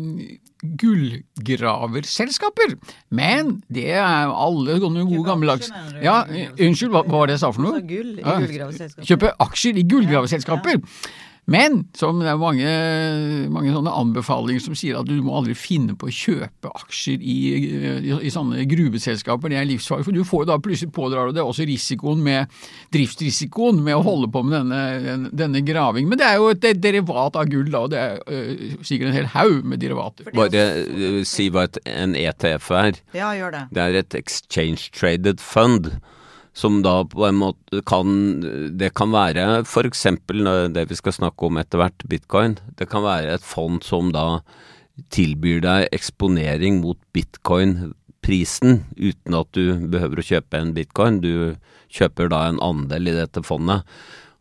gullgraverselskaper. 1.52 2.76
Men 3.12 3.58
det 3.68 3.90
er 3.98 4.32
alle 4.32 4.78
sånne 4.82 5.04
gode 5.10 5.26
gammeldags? 5.28 5.72
Ja, 6.04 6.22
unnskyld, 6.30 6.92
hva, 6.94 7.04
hva 7.08 7.18
var 7.24 7.28
det 7.32 7.36
jeg 7.38 7.44
sa 7.44 7.52
for 7.52 7.66
noe? 7.68 7.82
gull 7.92 8.14
i 8.16 8.24
gullgraverselskaper. 8.24 9.08
Kjøpe 9.12 9.34
aksjer 9.48 9.82
i 9.82 9.84
gullgraveselskaper. 9.92 10.80
Men 11.50 11.80
som 11.98 12.20
det 12.22 12.30
er 12.30 12.38
mange, 12.40 12.72
mange 13.52 13.72
sånne 13.74 13.94
anbefalinger 13.98 14.62
som 14.62 14.76
sier 14.78 15.00
at 15.00 15.08
du 15.10 15.16
må 15.26 15.34
aldri 15.40 15.56
finne 15.58 15.96
på 15.98 16.08
å 16.08 16.14
kjøpe 16.14 16.70
aksjer 16.70 17.18
i, 17.18 17.38
i, 17.58 18.14
i 18.14 18.32
sånne 18.32 18.68
gruveselskaper, 18.70 19.52
det 19.52 19.58
er 19.58 19.68
livsfarlig. 19.72 20.06
For 20.06 20.16
du 20.16 20.22
får 20.28 20.46
jo 20.46 20.50
da 20.52 20.60
plutselig 20.62 20.94
pådrar 20.96 21.32
du 21.32 21.40
deg 21.40 21.50
også 21.50 21.66
risikoen 21.68 22.22
med 22.24 22.62
driftsrisikoen 22.94 23.82
med 23.82 23.98
å 23.98 24.06
holde 24.06 24.30
på 24.32 24.46
med 24.46 24.70
denne, 24.70 25.34
denne 25.34 25.64
graving. 25.66 26.08
Men 26.12 26.22
det 26.22 26.30
er 26.30 26.38
jo 26.38 26.52
et 26.54 26.70
derivat 26.84 27.42
av 27.42 27.50
gull, 27.52 27.74
da. 27.74 27.84
og 27.88 27.92
Det 27.96 28.06
er 28.06 28.22
øh, 28.22 28.78
sikkert 28.86 29.10
en 29.10 29.18
hel 29.18 29.30
haug 29.34 29.68
med 29.74 29.82
derivater. 29.82 30.32
Bare 30.38 30.66
eh, 30.86 31.20
si 31.28 31.50
hva 31.52 31.66
en 31.90 32.16
ETF 32.16 32.72
er. 32.78 33.04
Ja, 33.18 33.34
gjør 33.38 33.58
det. 33.58 33.68
Det 33.74 33.86
er 33.88 34.02
et 34.06 34.22
exchange 34.22 34.92
traded 34.94 35.42
fund. 35.42 35.96
Som 36.54 36.82
da 36.84 36.98
på 37.08 37.24
en 37.24 37.38
måte 37.40 37.80
kan 37.88 38.42
Det 38.76 38.92
kan 38.98 39.14
være 39.14 39.62
f.eks. 39.64 40.04
det 40.76 40.84
vi 40.90 40.98
skal 41.00 41.16
snakke 41.16 41.48
om 41.48 41.58
etter 41.62 41.80
hvert, 41.80 42.04
bitcoin. 42.08 42.58
Det 42.78 42.90
kan 42.92 43.06
være 43.06 43.38
et 43.38 43.46
fond 43.46 43.80
som 43.84 44.12
da 44.12 44.42
tilbyr 45.16 45.62
deg 45.64 45.88
eksponering 45.96 46.82
mot 46.84 47.00
bitcoin-prisen, 47.16 48.84
uten 49.00 49.38
at 49.38 49.48
du 49.56 49.88
behøver 49.90 50.20
å 50.20 50.28
kjøpe 50.28 50.60
en 50.60 50.74
bitcoin. 50.76 51.22
Du 51.24 51.56
kjøper 51.92 52.30
da 52.32 52.44
en 52.50 52.60
andel 52.62 53.08
i 53.08 53.16
dette 53.16 53.44
fondet. 53.48 53.88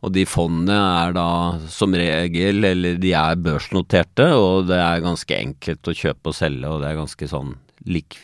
Og 0.01 0.13
de 0.15 0.25
fondene 0.25 0.75
er 0.75 1.15
da 1.15 1.29
som 1.69 1.93
regel, 1.93 2.63
eller 2.65 2.97
de 3.01 3.13
er 3.13 3.41
børsnoterte, 3.41 4.31
og 4.33 4.67
det 4.71 4.79
er 4.81 5.03
ganske 5.05 5.37
enkelt 5.37 5.87
å 5.87 5.97
kjøpe 5.97 6.33
og 6.33 6.37
selge, 6.37 6.67
og 6.67 6.81
det 6.81 6.89
er 6.89 7.01
ganske 7.03 7.29
sånn 7.29 7.53
lik, 7.85 8.17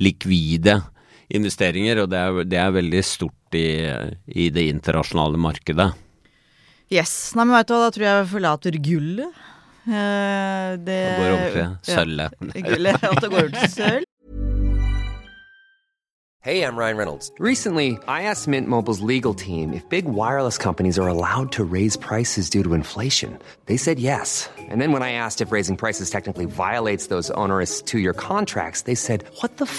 likvide 0.00 0.78
investeringer, 1.32 2.02
og 2.04 2.10
det 2.12 2.20
er, 2.20 2.42
det 2.48 2.60
er 2.60 2.74
veldig 2.76 3.02
stort 3.06 3.56
i, 3.56 3.66
i 4.28 4.48
det 4.52 4.66
internasjonale 4.74 5.40
markedet. 5.40 5.90
Yes. 6.92 7.32
Nei, 7.36 7.46
men 7.46 7.56
vet 7.56 7.70
du 7.70 7.74
hva, 7.74 7.82
da 7.86 7.92
tror 7.94 8.06
jeg 8.06 8.22
vi 8.22 8.32
forlater 8.34 8.80
gullet. 8.84 9.42
Uh, 9.82 10.78
det 10.78 10.86
Det 10.86 11.18
går 11.18 11.32
over 11.32 11.50
til 11.50 11.62
Ja, 11.62 11.70
sølvet. 11.96 12.34
Gullet, 12.68 13.02
at 13.02 13.22
det 13.22 13.30
går 13.30 13.38
over 13.38 13.54
til 13.56 13.70
sølv. 13.72 14.08
Hey, 16.44 16.64
I'm 16.64 16.76
Ryan 16.76 16.96
Reynolds. 16.96 17.30
Recently, 17.38 17.98
I 18.08 18.22
asked 18.22 18.48
Mint 18.48 18.66
Mobile's 18.66 19.00
legal 19.00 19.32
team 19.32 19.72
if 19.72 19.88
big 19.88 20.06
wireless 20.06 20.58
companies 20.58 20.98
are 20.98 21.06
allowed 21.06 21.52
to 21.52 21.62
raise 21.62 21.96
prices 21.96 22.50
due 22.50 22.64
to 22.64 22.74
inflation. 22.74 23.38
They 23.66 23.76
said 23.76 24.00
yes. 24.00 24.50
And 24.58 24.80
then 24.80 24.90
when 24.90 25.04
I 25.04 25.12
asked 25.12 25.40
if 25.40 25.52
raising 25.52 25.76
prices 25.76 26.10
technically 26.10 26.46
violates 26.46 27.06
those 27.06 27.30
onerous 27.30 27.80
two 27.80 28.00
year 28.00 28.12
contracts, 28.12 28.82
they 28.82 28.96
said, 28.96 29.22
What 29.40 29.58
the 29.58 29.66
f 29.66 29.78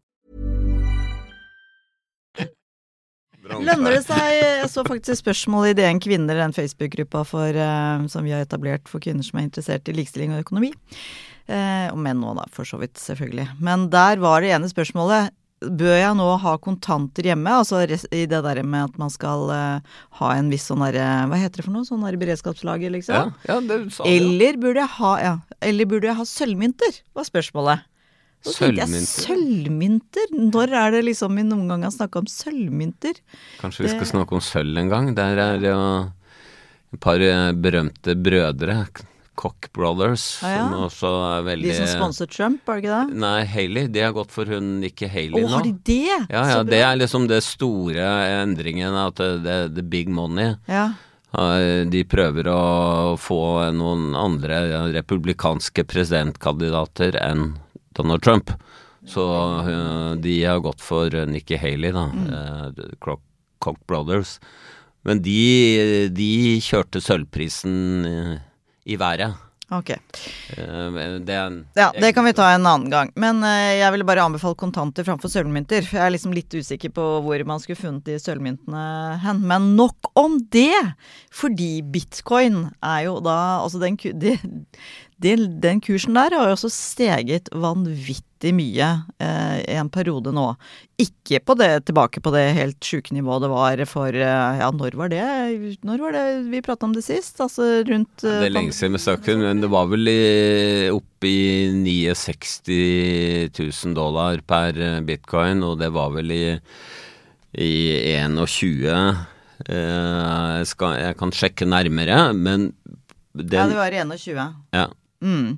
Lønner 3.41 3.95
det 3.95 4.03
seg 4.05 4.35
Jeg 4.37 4.69
så 4.69 4.83
faktisk 4.85 5.23
spørsmål 5.23 5.71
i 5.71 5.75
DN 5.77 5.99
Kvinner, 6.03 6.37
den 6.37 6.53
Facebook-gruppa 6.53 7.23
eh, 7.49 8.07
som 8.11 8.25
vi 8.25 8.33
har 8.35 8.45
etablert 8.45 8.89
for 8.89 9.01
kvinner 9.03 9.25
som 9.25 9.39
er 9.39 9.49
interessert 9.49 9.89
i 9.89 9.95
likestilling 9.97 10.35
og 10.35 10.43
økonomi. 10.45 10.71
Eh, 11.49 11.87
og 11.89 11.97
menn 11.99 12.21
òg, 12.23 12.37
da, 12.37 12.47
for 12.53 12.67
så 12.67 12.77
vidt, 12.81 12.99
selvfølgelig. 13.01 13.49
Men 13.59 13.89
der 13.93 14.21
var 14.21 14.41
det 14.41 14.53
ene 14.53 14.69
spørsmålet 14.71 15.33
bør 15.61 15.93
jeg 15.93 16.13
nå 16.17 16.27
ha 16.41 16.55
kontanter 16.61 17.27
hjemme? 17.29 17.53
Altså 17.61 17.83
i 17.85 18.23
det 18.29 18.41
der 18.45 18.61
med 18.65 18.89
at 18.89 18.97
man 19.01 19.11
skal 19.13 19.45
uh, 19.51 19.99
ha 20.17 20.31
en 20.33 20.49
viss 20.49 20.65
sånn 20.71 20.81
derre 20.81 21.27
Hva 21.29 21.37
heter 21.37 21.61
det 21.61 21.67
for 21.67 21.75
noe? 21.75 21.85
Sånn 21.85 22.05
der 22.05 22.17
beredskapslager, 22.21 22.93
liksom? 22.95 23.33
ja 23.45 23.59
det 23.61 23.79
sa 23.93 24.07
ja. 24.07 24.15
Eller 24.15 24.57
burde 24.61 24.81
jeg 24.81 24.93
ha 24.97 25.13
ja, 25.21 25.35
Eller 25.61 25.89
burde 25.89 26.09
jeg 26.09 26.17
ha 26.17 26.25
sølvmynter? 26.25 27.01
Var 27.17 27.29
spørsmålet. 27.29 27.85
Sølvmynter? 28.41 29.27
Sølvmynter? 29.27 30.31
Når 30.51 30.73
er 30.73 30.91
det 30.95 31.03
liksom 31.05 31.35
vi 31.37 31.43
noen 31.45 31.67
gang 31.69 31.83
har 31.85 31.91
snakka 31.93 32.23
om 32.23 32.29
sølvmynter? 32.31 33.19
Kanskje 33.61 33.83
vi 33.85 33.89
skal 33.93 33.99
Det- 34.05 34.11
snakke 34.13 34.33
om 34.33 34.41
sølv 34.41 34.77
en 34.81 34.89
gang. 34.89 35.13
Der 35.15 35.37
er 35.37 35.57
det 35.59 35.69
jo 35.69 36.11
et 36.93 36.99
par 36.99 37.21
eh, 37.21 37.51
berømte 37.53 38.15
brødre, 38.17 38.87
Cock 39.41 39.71
Brothers, 39.73 40.43
Ah, 40.43 40.49
ja. 40.51 40.57
som 40.69 40.73
også 40.85 41.39
er 41.39 41.43
veldig 41.47 41.63
De 41.69 41.73
som 41.73 41.87
sponset 41.87 42.29
Trump, 42.29 42.59
var 42.67 42.75
det 42.81 42.83
ikke 42.83 43.07
det? 43.09 43.15
Nei, 43.17 43.43
Haley. 43.45 43.87
De 43.87 43.99
har 44.01 44.11
gått 44.13 44.29
for 44.29 44.45
hun 44.45 44.81
ikke 44.83 45.07
Haley 45.09 45.39
oh, 45.43 45.47
nå. 45.47 45.53
har 45.55 45.63
de 45.63 45.71
det? 45.71 46.27
Ja, 46.29 46.43
ja, 46.49 46.63
det 46.63 46.81
er 46.81 46.97
liksom 46.97 47.27
det 47.27 47.41
store 47.43 48.09
endringen, 48.43 48.93
at 48.93 49.15
det, 49.15 49.43
det, 49.43 49.75
the 49.75 49.81
big 49.81 50.09
money. 50.09 50.55
Ja. 50.67 50.89
Eh, 51.33 51.85
De 51.85 52.03
prøver 52.03 52.43
å 52.51 53.17
få 53.17 53.71
noen 53.73 54.13
andre 54.19 54.91
republikanske 54.93 55.85
presidentkandidater 55.87 57.15
enn 57.21 57.55
Donald 57.97 58.23
Trump. 58.25 58.51
Så 59.07 59.23
eh, 59.65 60.15
de 60.21 60.35
har 60.45 60.59
gått 60.61 60.81
for 60.81 61.09
Nikki 61.27 61.57
Haley, 61.57 61.91
da. 61.95 62.05
Mm. 62.13 62.97
Koch 63.01 63.21
Cock 63.61 63.79
Brothers. 63.89 64.39
Men 65.05 65.21
de, 65.25 66.09
de 66.13 66.27
kjørte 66.61 67.01
sølvprisen 67.01 68.05
eh, 68.05 68.35
i 68.85 68.97
været. 69.01 69.33
Ok. 69.71 69.89
Eh, 69.95 70.97
Det 71.23 71.35
en 71.37 71.61
Ja, 71.79 71.91
det 71.95 72.09
kan 72.13 72.25
vi 72.27 72.33
ta 72.35 72.49
en 72.53 72.65
annen 72.67 72.89
gang. 72.91 73.11
Men 73.15 73.39
eh, 73.47 73.77
jeg 73.79 73.93
ville 73.95 74.05
bare 74.05 74.25
anbefale 74.27 74.57
kontanter 74.59 75.05
framfor 75.07 75.31
sølvmynter. 75.31 75.85
Jeg 75.87 76.01
er 76.03 76.11
liksom 76.11 76.33
litt 76.35 76.51
usikker 76.53 76.91
på 76.93 77.05
hvor 77.25 77.45
man 77.47 77.61
skulle 77.63 77.79
funnet 77.79 78.03
de 78.09 78.17
sølvmyntene 78.19 78.83
hen. 79.23 79.39
Men 79.47 79.71
nok 79.79 80.11
om 80.19 80.37
det! 80.51 80.75
Fordi 81.33 81.71
bitcoin 81.87 82.65
er 82.83 83.05
jo 83.07 83.17
da 83.23 83.37
Altså 83.63 83.79
den, 83.81 83.95
ku- 83.97 84.13
det, 85.21 85.35
det, 85.35 85.47
den 85.61 85.81
kursen 85.83 86.17
der 86.17 86.33
har 86.35 86.49
jo 86.49 86.55
også 86.55 86.69
steget 86.73 87.49
vanvittig 87.53 88.51
mye 88.57 88.87
eh, 89.21 89.57
i 89.69 89.77
en 89.77 89.89
periode 89.93 90.33
nå. 90.33 90.47
Ikke 91.01 91.39
på 91.45 91.55
det, 91.59 91.69
tilbake 91.87 92.23
på 92.23 92.33
det 92.33 92.43
helt 92.57 92.81
sjuke 92.85 93.13
nivået 93.13 93.45
det 93.45 93.51
var 93.51 93.83
for 93.89 94.09
eh, 94.17 94.59
Ja, 94.61 94.69
når 94.73 94.97
var 94.97 95.11
det? 95.13 95.25
Når 95.85 96.05
var 96.05 96.15
det 96.17 96.25
vi 96.49 96.63
prata 96.65 96.87
om 96.87 96.95
det 96.95 97.05
sist? 97.05 97.39
Altså 97.43 97.83
rundt 97.87 98.23
Det 98.23 98.31
eh, 98.31 98.47
er 98.49 98.55
lenge 98.55 98.73
siden 98.75 98.97
vi 98.97 99.03
snakket, 99.03 99.37
men 99.41 99.61
det 99.61 99.69
var 99.71 99.89
vel 99.91 100.09
i, 100.09 100.89
oppe 100.93 101.29
i 101.29 101.69
69 101.77 103.51
000 103.59 103.97
dollar 103.97 104.41
per 104.41 104.77
eh, 104.77 105.01
bitcoin, 105.05 105.61
og 105.65 105.77
det 105.81 105.91
var 105.93 106.13
vel 106.17 106.33
i, 106.33 106.45
i 107.61 107.71
21 108.17 108.89
eh, 108.89 109.21
jeg, 109.69 110.71
skal, 110.73 110.97
jeg 110.97 111.19
kan 111.21 111.35
sjekke 111.35 111.69
nærmere, 111.69 112.23
men 112.33 112.71
Ja, 113.31 113.63
det 113.63 113.77
var 113.77 113.93
i 113.95 114.01
21. 114.01 114.41
ja, 114.75 114.89
Mm. 115.21 115.57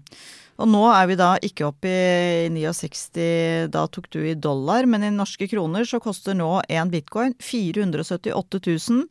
Og 0.61 0.69
nå 0.69 0.83
er 0.93 1.09
vi 1.09 1.17
da 1.17 1.31
ikke 1.41 1.65
oppe 1.65 1.89
i 1.89 2.49
69, 2.53 3.71
da 3.73 3.87
tok 3.89 4.09
du 4.13 4.21
i 4.21 4.35
dollar, 4.37 4.85
men 4.89 5.05
i 5.07 5.11
norske 5.13 5.47
kroner 5.49 5.87
så 5.89 5.99
koster 6.03 6.37
nå 6.37 6.59
én 6.69 6.93
bitcoin 6.93 7.33
478 7.41 9.01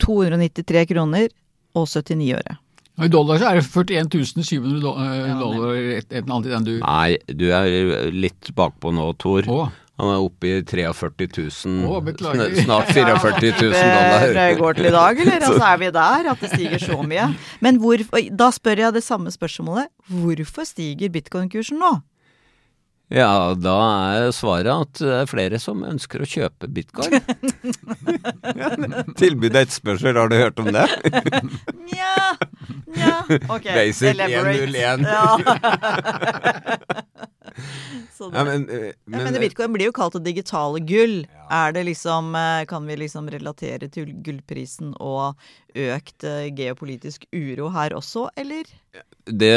293 0.00 0.86
kroner 0.90 1.28
og 1.76 1.88
79 1.90 2.32
øre. 2.38 2.58
I 3.04 3.10
dollar 3.10 3.40
så 3.42 3.50
er 3.50 3.58
det 3.58 3.66
41 3.66 4.44
700 4.46 4.90
eh, 5.02 5.30
dollar, 5.40 5.72
et, 5.74 6.06
et 6.12 6.20
eller 6.20 6.34
annet 6.36 6.46
i 6.46 6.52
den 6.52 6.66
du 6.68 6.74
Nei, 6.78 7.16
du 7.26 7.48
er 7.50 8.12
litt 8.14 8.52
bakpå 8.54 8.92
nå, 8.94 9.08
Tor. 9.18 9.48
Å. 9.50 9.64
Han 9.94 10.10
er 10.10 10.22
oppe 10.24 10.48
i 10.50 10.54
43 10.66 11.28
000, 11.30 11.84
oh, 11.86 12.00
snart 12.64 12.88
44 12.90 13.52
000 13.60 13.68
dollar. 13.70 14.24
det 14.34 14.46
går 14.58 14.78
til 14.80 14.88
i 14.88 14.94
dag, 14.94 15.20
eller? 15.22 15.44
Altså 15.48 15.66
er 15.68 15.76
vi 15.78 15.90
der, 15.94 16.30
at 16.32 16.40
det 16.42 16.50
stiger 16.50 16.82
så 16.82 16.96
mye. 17.06 17.28
Men 17.62 17.78
hvor, 17.82 18.02
da 18.34 18.48
spør 18.50 18.82
jeg 18.82 18.96
det 18.96 19.04
samme 19.06 19.30
spørsmålet. 19.30 19.86
Hvorfor 20.10 20.66
stiger 20.66 21.14
bitcoin-kursen 21.14 21.78
nå? 21.78 21.92
Ja, 23.14 23.54
da 23.54 23.74
er 24.16 24.30
svaret 24.34 24.66
at 24.72 24.98
det 24.98 25.12
er 25.20 25.28
flere 25.30 25.58
som 25.62 25.84
ønsker 25.86 26.24
å 26.24 26.26
kjøpe 26.26 26.66
bitcoin. 26.74 27.20
Tilbud 29.20 29.52
og 29.52 29.60
etterspørsel, 29.60 30.16
har 30.18 30.32
du 30.32 30.36
hørt 30.40 30.58
om 30.58 30.72
det? 30.74 30.88
Nja, 31.84 32.34
nja 32.96 33.14
Ok, 33.52 33.68
Basic 33.68 34.10
elaborate. 34.16 34.58
101. 34.64 35.06
Ja. 35.06 35.30
Så 38.16 38.30
det- 38.30 38.38
Ja, 38.38 38.44
men, 38.44 38.66
men, 38.66 38.92
Ja, 39.10 39.24
men, 39.24 39.40
bitcoin 39.40 39.72
blir 39.74 39.86
jo 39.90 39.92
kalt 39.96 40.16
det 40.18 40.24
digitale 40.26 40.80
gull. 40.84 41.24
Er 41.50 41.72
det 41.72 41.84
liksom, 41.86 42.34
eh, 42.34 42.64
Kan 42.70 42.86
vi 42.86 42.96
liksom 42.96 43.28
relatere 43.30 43.88
til 43.90 44.12
gullprisen 44.24 44.94
og 45.00 45.36
økt 45.74 46.24
eh, 46.24 46.50
geopolitisk 46.54 47.26
uro 47.32 47.70
her 47.74 47.90
også, 47.98 48.28
eller? 48.36 48.64
det, 49.26 49.54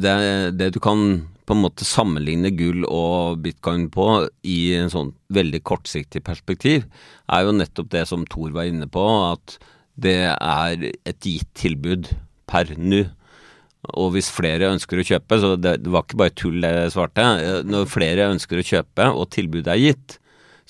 det, 0.00 0.16
det 0.58 0.72
du 0.74 0.80
kan 0.80 1.26
på 1.48 1.56
en 1.56 1.62
måte 1.64 1.86
sammenligne 1.88 2.52
gull 2.54 2.84
og 2.86 3.40
bitcoin 3.42 3.88
på 3.90 4.04
i 4.46 4.74
en 4.78 4.90
sånn 4.92 5.08
veldig 5.34 5.62
kortsiktig 5.66 6.22
perspektiv, 6.22 6.84
er 7.32 7.46
jo 7.48 7.54
nettopp 7.56 7.88
det 7.90 8.04
som 8.06 8.22
Thor 8.30 8.52
var 8.54 8.68
inne 8.70 8.86
på, 8.86 9.02
at 9.32 9.56
det 9.98 10.18
er 10.30 10.84
et 10.92 11.26
gitt 11.26 11.48
tilbud 11.58 12.12
per 12.46 12.70
nå. 12.78 13.08
Og 13.88 14.10
hvis 14.14 14.28
flere 14.32 14.68
ønsker 14.74 15.00
å 15.00 15.04
kjøpe, 15.06 15.38
så 15.40 15.54
det, 15.56 15.78
det 15.84 15.92
var 15.92 16.04
ikke 16.04 16.18
bare 16.20 16.36
tull 16.36 16.58
det 16.60 16.72
jeg 16.74 16.92
svarte, 16.94 17.28
når 17.64 17.88
flere 17.88 18.28
ønsker 18.34 18.60
å 18.60 18.66
kjøpe 18.66 19.06
og 19.14 19.30
tilbudet 19.32 19.72
er 19.72 19.80
gitt, 19.80 20.18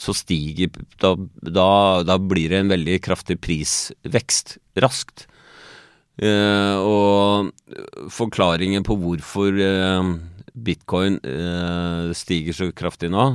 så 0.00 0.14
stiger 0.16 0.70
da, 1.02 1.12
da, 1.42 1.70
da 2.06 2.16
blir 2.22 2.52
det 2.52 2.62
en 2.62 2.70
veldig 2.72 3.00
kraftig 3.04 3.36
prisvekst 3.42 4.56
raskt. 4.80 5.26
Eh, 6.20 6.76
og 6.80 7.50
forklaringen 8.12 8.84
på 8.86 8.96
hvorfor 9.00 9.58
eh, 9.64 10.12
bitcoin 10.54 11.18
eh, 11.24 12.14
stiger 12.16 12.56
så 12.56 12.70
kraftig 12.76 13.10
nå, 13.12 13.26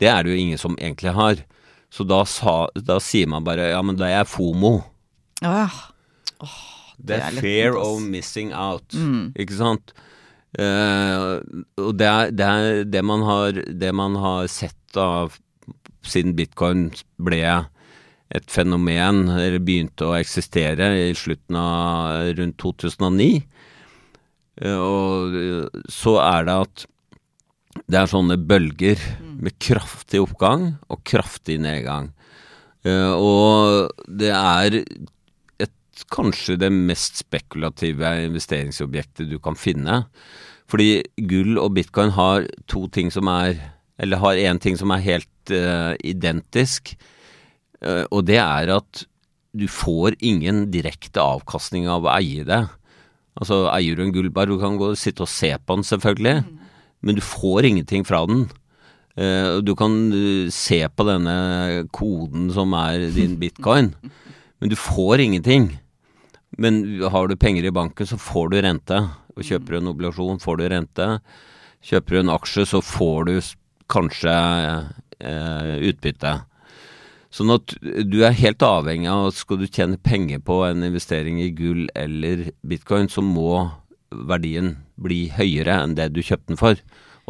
det 0.00 0.10
er 0.10 0.24
det 0.24 0.34
jo 0.34 0.42
ingen 0.42 0.60
som 0.60 0.76
egentlig 0.80 1.14
har. 1.16 1.44
Så 1.90 2.04
da, 2.06 2.22
sa, 2.28 2.64
da 2.76 2.98
sier 3.02 3.30
man 3.30 3.46
bare 3.46 3.72
ja, 3.72 3.80
men 3.84 3.98
det 3.98 4.10
er 4.10 4.28
FOMO. 4.28 4.74
Åh 5.46 5.62
ja. 5.62 5.70
Det 7.00 7.16
er 7.16 7.26
er 7.30 7.42
fear 7.42 7.76
of 7.80 8.00
missing 8.02 8.52
out, 8.54 8.94
ikke 9.38 9.56
sant? 9.56 9.94
Uh, 10.58 11.38
og 11.78 11.94
det 11.94 12.08
er, 12.08 12.32
det 12.34 12.46
er 12.46 12.80
det 12.90 13.02
man 13.06 13.22
har, 13.22 13.54
det 13.54 13.92
man 13.94 14.16
har 14.18 14.48
sett 14.50 14.98
av 14.98 15.36
siden 16.02 16.34
bitcoin 16.34 16.88
ble 17.22 17.44
et 18.34 18.50
fenomen, 18.50 19.28
eller 19.30 19.62
begynte 19.62 20.08
å 20.08 20.16
eksistere 20.18 20.88
i 21.06 21.12
slutten 21.18 21.58
av 21.58 22.32
rundt 22.38 22.58
2009. 22.62 23.30
uh, 24.64 24.78
og 24.80 25.36
eh, 25.38 25.82
så 25.90 26.16
er 26.22 26.48
det 26.48 26.56
at 26.66 26.86
det 27.90 28.00
er 28.00 28.10
sånne 28.10 28.36
bølger 28.50 28.98
med 29.40 29.54
kraftig 29.62 30.20
oppgang 30.22 30.72
og 30.90 31.04
kraftig 31.06 31.60
nedgang. 31.62 32.10
Uh, 32.86 33.14
og 33.14 34.04
det 34.06 34.34
er 34.34 34.82
kanskje 36.12 36.58
det 36.60 36.70
mest 36.72 37.20
spekulative 37.22 38.12
investeringsobjektet 38.26 39.28
du 39.30 39.38
kan 39.42 39.58
finne. 39.58 40.04
Fordi 40.70 41.00
gull 41.28 41.58
og 41.60 41.74
bitcoin 41.76 42.12
har 42.14 42.46
to 42.70 42.86
ting 42.92 43.10
som 43.12 43.30
er 43.32 43.58
Eller 44.00 44.16
har 44.16 44.38
én 44.40 44.56
ting 44.56 44.78
som 44.80 44.88
er 44.94 45.02
helt 45.04 45.50
uh, 45.52 45.92
identisk, 46.00 46.94
uh, 47.84 48.06
og 48.08 48.24
det 48.24 48.38
er 48.40 48.70
at 48.72 49.02
du 49.52 49.66
får 49.68 50.16
ingen 50.24 50.70
direkte 50.72 51.20
avkastning 51.20 51.84
av 51.84 52.06
å 52.06 52.14
eie 52.14 52.46
det. 52.48 52.62
Altså 53.36 53.66
eier 53.68 53.98
du 53.98 54.06
en 54.06 54.14
gullbar, 54.14 54.48
du 54.48 54.56
kan 54.56 54.78
gå 54.80 54.94
og 54.94 54.96
sitte 54.96 55.26
og 55.26 55.28
se 55.28 55.52
på 55.52 55.76
den 55.76 55.84
selvfølgelig, 55.84 56.46
men 57.04 57.18
du 57.18 57.20
får 57.20 57.68
ingenting 57.68 58.08
fra 58.08 58.22
den. 58.24 58.46
Uh, 59.20 59.60
du 59.60 59.74
kan 59.76 59.92
se 60.48 60.80
på 60.88 61.08
denne 61.10 61.36
koden 61.92 62.48
som 62.56 62.72
er 62.72 63.04
din 63.12 63.36
bitcoin, 63.36 63.92
men 64.64 64.72
du 64.72 64.78
får 64.80 65.26
ingenting. 65.26 65.74
Men 66.60 66.82
har 67.08 67.28
du 67.28 67.38
penger 67.40 67.64
i 67.64 67.72
banken, 67.72 68.06
så 68.06 68.18
får 68.20 68.52
du 68.52 68.60
rente. 68.60 69.00
Og 69.36 69.46
kjøper 69.46 69.72
du 69.72 69.78
en 69.80 69.92
obligasjon, 69.94 70.42
får 70.42 70.60
du 70.60 70.66
rente. 70.68 71.08
Kjøper 71.88 72.16
du 72.16 72.20
en 72.20 72.32
aksje, 72.34 72.66
så 72.68 72.82
får 72.84 73.28
du 73.30 73.34
kanskje 73.90 74.36
eh, 75.24 75.74
utbytte. 75.88 76.34
Sånn 77.30 77.52
at 77.54 77.76
du 77.80 78.18
er 78.26 78.34
helt 78.34 78.62
avhengig 78.66 79.08
av 79.08 79.28
at 79.28 79.38
skal 79.38 79.60
du 79.60 79.68
tjene 79.68 80.00
penger 80.02 80.42
på 80.42 80.60
en 80.66 80.82
investering 80.84 81.38
i 81.40 81.52
gull 81.54 81.86
eller 81.94 82.50
bitcoin, 82.66 83.08
så 83.08 83.22
må 83.22 83.70
verdien 84.10 84.74
bli 85.00 85.28
høyere 85.32 85.78
enn 85.84 85.94
det 85.96 86.10
du 86.12 86.20
kjøpte 86.20 86.52
den 86.52 86.60
for. 86.60 86.80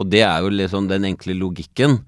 Og 0.01 0.09
det 0.09 0.25
er 0.25 0.41
jo 0.41 0.55
liksom 0.55 0.89
den 0.89 1.05
enkle 1.07 1.37
logikken. 1.37 2.01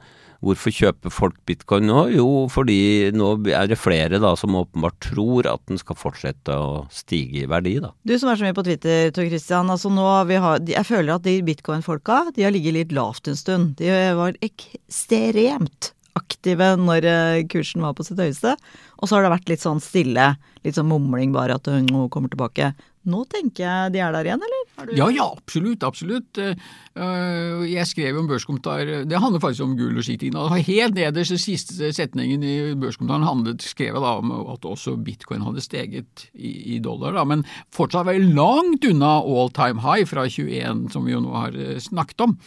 Hvorfor 0.42 0.74
kjøper 0.74 1.12
folk 1.14 1.36
bitcoin 1.46 1.86
nå? 1.86 2.00
Jo, 2.16 2.26
fordi 2.50 3.12
nå 3.14 3.30
er 3.54 3.70
det 3.70 3.78
flere 3.78 4.18
da 4.22 4.32
som 4.38 4.56
åpenbart 4.58 4.98
tror 5.06 5.46
at 5.50 5.62
den 5.70 5.78
skal 5.78 5.98
fortsette 5.98 6.56
å 6.58 6.84
stige 6.90 7.44
i 7.44 7.48
verdi, 7.50 7.76
da. 7.84 7.92
Du 8.02 8.16
som 8.18 8.32
er 8.32 8.40
så 8.40 8.48
mye 8.48 8.56
på 8.56 8.66
Twitter, 8.66 9.12
Tor 9.14 9.28
Christian. 9.30 9.70
Altså 9.70 9.92
nå 9.92 10.02
har, 10.02 10.60
jeg 10.66 10.88
føler 10.88 11.14
at 11.14 11.26
de 11.26 11.38
bitcoin-folka 11.46 12.24
de 12.34 12.46
har 12.46 12.54
ligget 12.54 12.78
litt 12.80 12.94
lavt 12.96 13.30
en 13.30 13.38
stund. 13.38 13.76
De 13.78 13.90
var 14.18 14.38
ekstremt 14.42 15.92
aktive 16.18 16.74
når 16.76 17.06
eh, 17.08 17.44
kursen 17.50 17.84
var 17.84 17.94
på 17.96 18.04
sitt 18.06 18.20
høyeste. 18.20 18.56
Og 19.00 19.08
så 19.08 19.16
har 19.16 19.24
det 19.24 19.34
vært 19.36 19.52
litt 19.52 19.62
sånn 19.64 19.80
stille, 19.82 20.32
litt 20.66 20.76
sånn 20.78 20.90
mumling 20.90 21.32
bare 21.34 21.56
at 21.58 21.70
hun 21.70 21.88
kommer 22.12 22.32
tilbake. 22.32 22.72
Nå 23.10 23.24
tenker 23.26 23.64
jeg 23.64 23.92
de 23.96 24.00
er 24.04 24.12
der 24.14 24.28
igjen, 24.28 24.42
eller? 24.46 24.86
Du... 24.86 24.92
Ja, 24.94 25.08
ja, 25.10 25.24
absolutt, 25.26 25.82
absolutt. 25.86 26.38
Eh, 26.38 27.64
jeg 27.66 27.86
skrev 27.90 28.14
jo 28.14 28.22
en 28.22 28.28
børskommentar, 28.30 28.92
det 29.10 29.22
handler 29.22 29.42
faktisk 29.42 29.64
om 29.66 29.74
gull 29.78 29.98
og 29.98 30.06
skiting. 30.06 30.38
Helt 30.68 30.94
nederst, 30.98 31.34
siste 31.42 31.90
setningen 31.96 32.46
i 32.46 32.54
børskommentaren 32.78 33.26
handlet, 33.26 33.66
skrev 33.66 33.96
jeg 33.96 34.04
da 34.04 34.14
om 34.20 34.30
at 34.54 34.68
også 34.68 34.94
bitcoin 35.02 35.42
hadde 35.42 35.64
steget 35.64 36.28
i, 36.32 36.76
i 36.76 36.80
dollar, 36.84 37.16
da, 37.18 37.26
men 37.26 37.42
fortsatt 37.74 38.06
veldig 38.06 38.36
langt 38.38 38.86
unna 38.86 39.16
all 39.18 39.50
time 39.54 39.82
high 39.82 40.06
fra 40.06 40.28
21, 40.30 40.86
som 40.94 41.06
vi 41.08 41.16
jo 41.16 41.24
nå 41.26 41.34
har 41.34 41.58
eh, 41.58 41.82
snakket 41.82 42.28
om. 42.28 42.38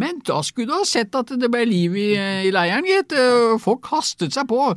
Men 0.00 0.24
da 0.26 0.40
skulle 0.42 0.72
du 0.72 0.78
ha 0.80 0.86
sett 0.88 1.14
at 1.14 1.28
det 1.38 1.50
ble 1.52 1.60
liv 1.68 1.92
i, 1.94 2.08
i 2.48 2.50
leiren, 2.50 2.88
gitt. 2.88 3.12
Folk 3.62 3.84
kastet 3.86 4.34
seg 4.34 4.48
på. 4.50 4.72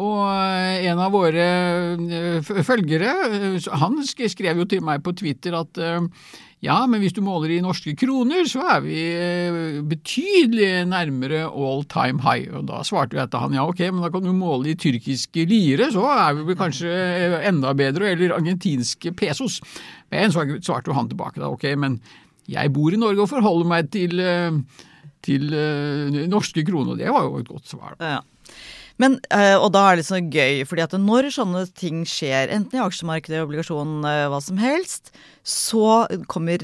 Og 0.00 0.22
eh, 0.24 0.86
en 0.88 1.00
av 1.04 1.12
våre 1.12 1.48
eh, 2.00 2.52
følgere, 2.64 3.12
eh, 3.28 3.68
han 3.76 3.98
skrev 4.08 4.62
jo 4.62 4.68
til 4.68 4.80
meg 4.84 5.02
på 5.04 5.12
Twitter 5.18 5.58
at 5.58 5.80
ja, 6.62 6.76
men 6.86 7.02
hvis 7.02 7.14
du 7.16 7.20
måler 7.26 7.56
i 7.56 7.62
norske 7.62 7.92
kroner, 7.98 8.46
så 8.46 8.62
er 8.76 8.84
vi 8.84 9.00
betydelig 9.90 10.84
nærmere 10.86 11.42
all 11.50 11.82
time 11.90 12.22
high. 12.22 12.46
Og 12.54 12.68
da 12.70 12.84
svarte 12.86 13.18
jeg 13.18 13.32
til 13.32 13.42
han 13.42 13.56
ja, 13.58 13.64
ok, 13.66 13.82
men 13.88 14.04
da 14.06 14.12
kan 14.14 14.22
du 14.22 14.30
måle 14.30 14.70
i 14.70 14.76
tyrkiske 14.78 15.42
lire, 15.50 15.90
så 15.90 16.06
er 16.12 16.38
vi 16.38 16.54
kanskje 16.56 16.92
enda 17.50 17.74
bedre, 17.74 18.12
eller 18.14 18.36
argentinske 18.38 19.10
pesos. 19.18 19.58
Men 20.14 20.30
så 20.30 20.46
svarte 20.62 20.92
jo 20.92 20.96
han 21.00 21.10
tilbake 21.10 21.42
da, 21.42 21.50
ok, 21.50 21.66
men 21.82 21.98
jeg 22.46 22.70
bor 22.74 22.94
i 22.94 23.00
Norge 23.02 23.26
og 23.26 23.32
forholder 23.34 23.68
meg 23.74 23.90
til, 23.90 24.22
til 25.26 25.50
norske 26.30 26.62
kroner. 26.70 26.94
Det 27.02 27.10
var 27.10 27.26
jo 27.26 27.42
et 27.42 27.50
godt 27.50 27.74
svar. 27.74 27.98
Ja. 27.98 28.22
Men, 29.00 29.18
uh, 29.32 29.56
og 29.58 29.70
da 29.74 29.84
er 29.88 30.00
det 30.00 30.06
så 30.08 30.20
gøy, 30.20 30.62
fordi 30.68 30.84
at 30.84 30.96
når 31.00 31.30
sånne 31.34 31.64
ting 31.78 32.02
skjer, 32.08 32.52
enten 32.52 32.78
i 32.78 32.82
aksjemarkedet, 32.82 33.42
obligasjon, 33.44 34.00
uh, 34.04 34.26
hva 34.32 34.40
som 34.44 34.60
helst, 34.60 35.12
så 35.46 36.04
kommer 36.30 36.62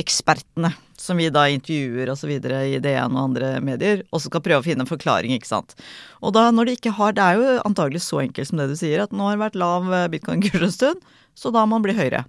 ekspertene, 0.00 0.72
som 0.98 1.18
vi 1.18 1.28
da 1.34 1.44
intervjuer 1.50 2.10
osv. 2.12 2.30
i 2.38 2.80
DN 2.82 3.14
og 3.14 3.22
andre 3.22 3.54
medier, 3.62 4.04
og 4.10 4.22
skal 4.24 4.42
prøve 4.42 4.62
å 4.62 4.66
finne 4.66 4.86
en 4.86 4.90
forklaring, 4.90 5.34
ikke 5.36 5.50
sant. 5.50 5.76
Og 6.22 6.34
da 6.34 6.48
når 6.50 6.70
de 6.70 6.76
ikke 6.78 6.94
har 6.96 7.12
Det 7.14 7.22
er 7.22 7.38
jo 7.38 7.56
antagelig 7.66 8.02
så 8.06 8.22
enkelt 8.22 8.48
som 8.48 8.58
det 8.58 8.70
du 8.70 8.76
sier, 8.78 9.02
at 9.02 9.12
nå 9.12 9.26
har 9.26 9.36
det 9.36 9.44
vært 9.46 9.60
lav 9.62 9.90
bitcoin-kurs 10.14 10.68
en 10.68 10.74
stund 10.74 11.10
så 11.34 11.52
da 11.54 11.64
må 11.66 11.78
den 11.78 11.86
bli 11.86 11.96
høyere. 11.96 12.24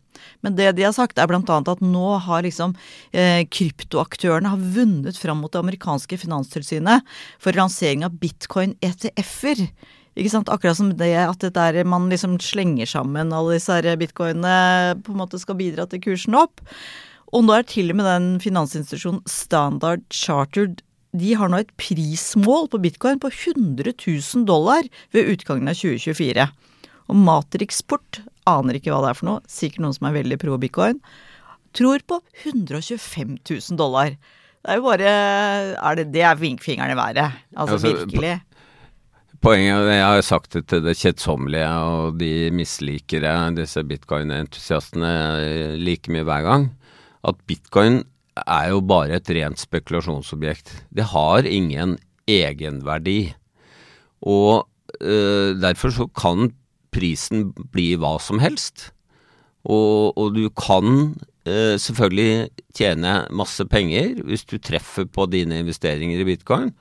Men 0.46 0.56
det 0.58 0.70
de 0.78 0.86
har 0.88 0.94
sagt, 0.96 1.20
er 1.20 1.28
bl.a. 1.30 1.42
at 1.60 1.84
nå 1.84 2.06
har 2.26 2.46
liksom 2.46 2.76
eh, 3.12 3.44
kryptoaktørene 3.52 4.54
har 4.54 4.70
vunnet 4.78 5.20
fram 5.20 5.44
mot 5.44 5.52
det 5.54 5.62
amerikanske 5.62 6.20
finanstilsynet 6.22 7.04
for 7.42 7.58
lansering 7.58 8.06
av 8.08 8.16
bitcoin-ETF-er. 8.22 9.66
Ikke 10.14 10.30
sant? 10.30 10.52
Akkurat 10.54 10.78
som 10.78 10.94
det 10.98 11.14
at 11.18 11.42
det 11.42 11.56
der 11.58 11.82
man 11.90 12.08
liksom 12.12 12.38
slenger 12.44 12.90
sammen 12.90 13.34
alle 13.34 13.58
disse 13.58 13.76
her 13.76 13.98
bitcoinene 14.00 15.02
på 15.04 15.14
en 15.14 15.22
måte 15.24 15.42
skal 15.42 15.58
bidra 15.60 15.88
til 15.90 16.04
kursen 16.04 16.38
opp. 16.38 16.62
Og 17.34 17.46
nå 17.46 17.56
er 17.58 17.66
til 17.66 17.90
og 17.90 17.98
med 17.98 18.08
den 18.08 18.28
finansinstitusjonen 18.44 19.24
Standard 19.30 20.06
Chartered 20.14 20.84
de 21.14 21.36
har 21.38 21.50
nå 21.50 21.60
et 21.62 21.74
prismål 21.78 22.72
på 22.74 22.80
bitcoin 22.82 23.20
på 23.22 23.30
100 23.30 23.94
000 24.02 24.46
dollar 24.50 24.88
ved 25.14 25.30
utgangen 25.30 25.70
av 25.70 25.78
2024. 25.78 26.48
Og 27.12 27.20
Matrixport 27.20 28.24
aner 28.50 28.80
ikke 28.80 28.94
hva 28.94 29.02
det 29.04 29.12
er 29.12 29.20
for 29.20 29.30
noe, 29.30 29.44
sikkert 29.50 29.86
noen 29.86 29.98
som 29.98 30.08
er 30.10 30.18
veldig 30.20 30.40
pro 30.42 30.58
bitcoin, 30.62 31.02
tror 31.74 32.04
på 32.08 32.20
125 32.46 33.38
000 33.50 33.80
dollar. 33.80 34.16
Det 34.64 34.72
er 34.72 34.80
jo 34.80 34.86
bare 34.86 35.14
er 35.76 36.00
det, 36.00 36.08
det 36.14 36.24
er 36.24 36.40
vinkfingeren 36.40 36.94
i 36.94 37.00
været. 37.00 37.40
Altså, 37.56 37.80
altså 37.80 37.94
virkelig. 37.94 38.38
Poenget, 39.44 39.90
Jeg 39.92 40.06
har 40.08 40.22
sagt 40.24 40.54
det 40.56 40.68
til 40.72 40.84
det 40.86 40.96
kjedsommelige, 40.96 41.68
og 41.68 42.20
de 42.20 42.50
misliker 42.56 43.26
disse 43.58 43.84
bitcoin-entusiastene, 43.84 45.76
like 45.76 46.12
mye 46.12 46.24
hver 46.24 46.46
gang, 46.46 46.70
at 47.28 47.36
bitcoin 47.48 48.04
er 48.40 48.70
jo 48.72 48.80
bare 48.80 49.20
et 49.20 49.30
rent 49.36 49.60
spekulasjonsobjekt. 49.60 50.72
Det 50.96 51.12
har 51.12 51.44
ingen 51.44 51.98
egenverdi. 52.28 53.34
Og 54.24 54.68
øh, 55.02 55.60
derfor 55.60 55.92
så 55.92 56.08
kan 56.08 56.54
prisen 56.94 57.52
bli 57.74 57.96
hva 58.00 58.20
som 58.22 58.40
helst. 58.44 58.92
Og, 59.64 60.12
og 60.20 60.34
du 60.36 60.50
kan 60.60 61.16
eh, 61.48 61.80
selvfølgelig 61.80 62.50
tjene 62.76 63.28
masse 63.36 63.66
penger 63.72 64.24
hvis 64.28 64.44
du 64.50 64.58
treffer 64.60 65.06
på 65.08 65.26
dine 65.32 65.60
investeringer 65.64 66.20
i 66.20 66.26
bitcoin. 66.28 66.74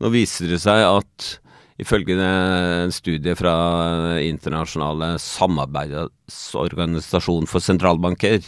Nå 0.00 0.08
viser 0.12 0.48
det 0.50 0.60
seg 0.62 0.84
at 0.86 1.40
ifølge 1.80 2.16
en 2.20 2.92
studie 2.92 3.34
fra 3.38 3.54
internasjonale 4.20 5.18
samarbeidsorganisasjon 5.22 7.46
for 7.48 7.60
sentralbanker, 7.64 8.40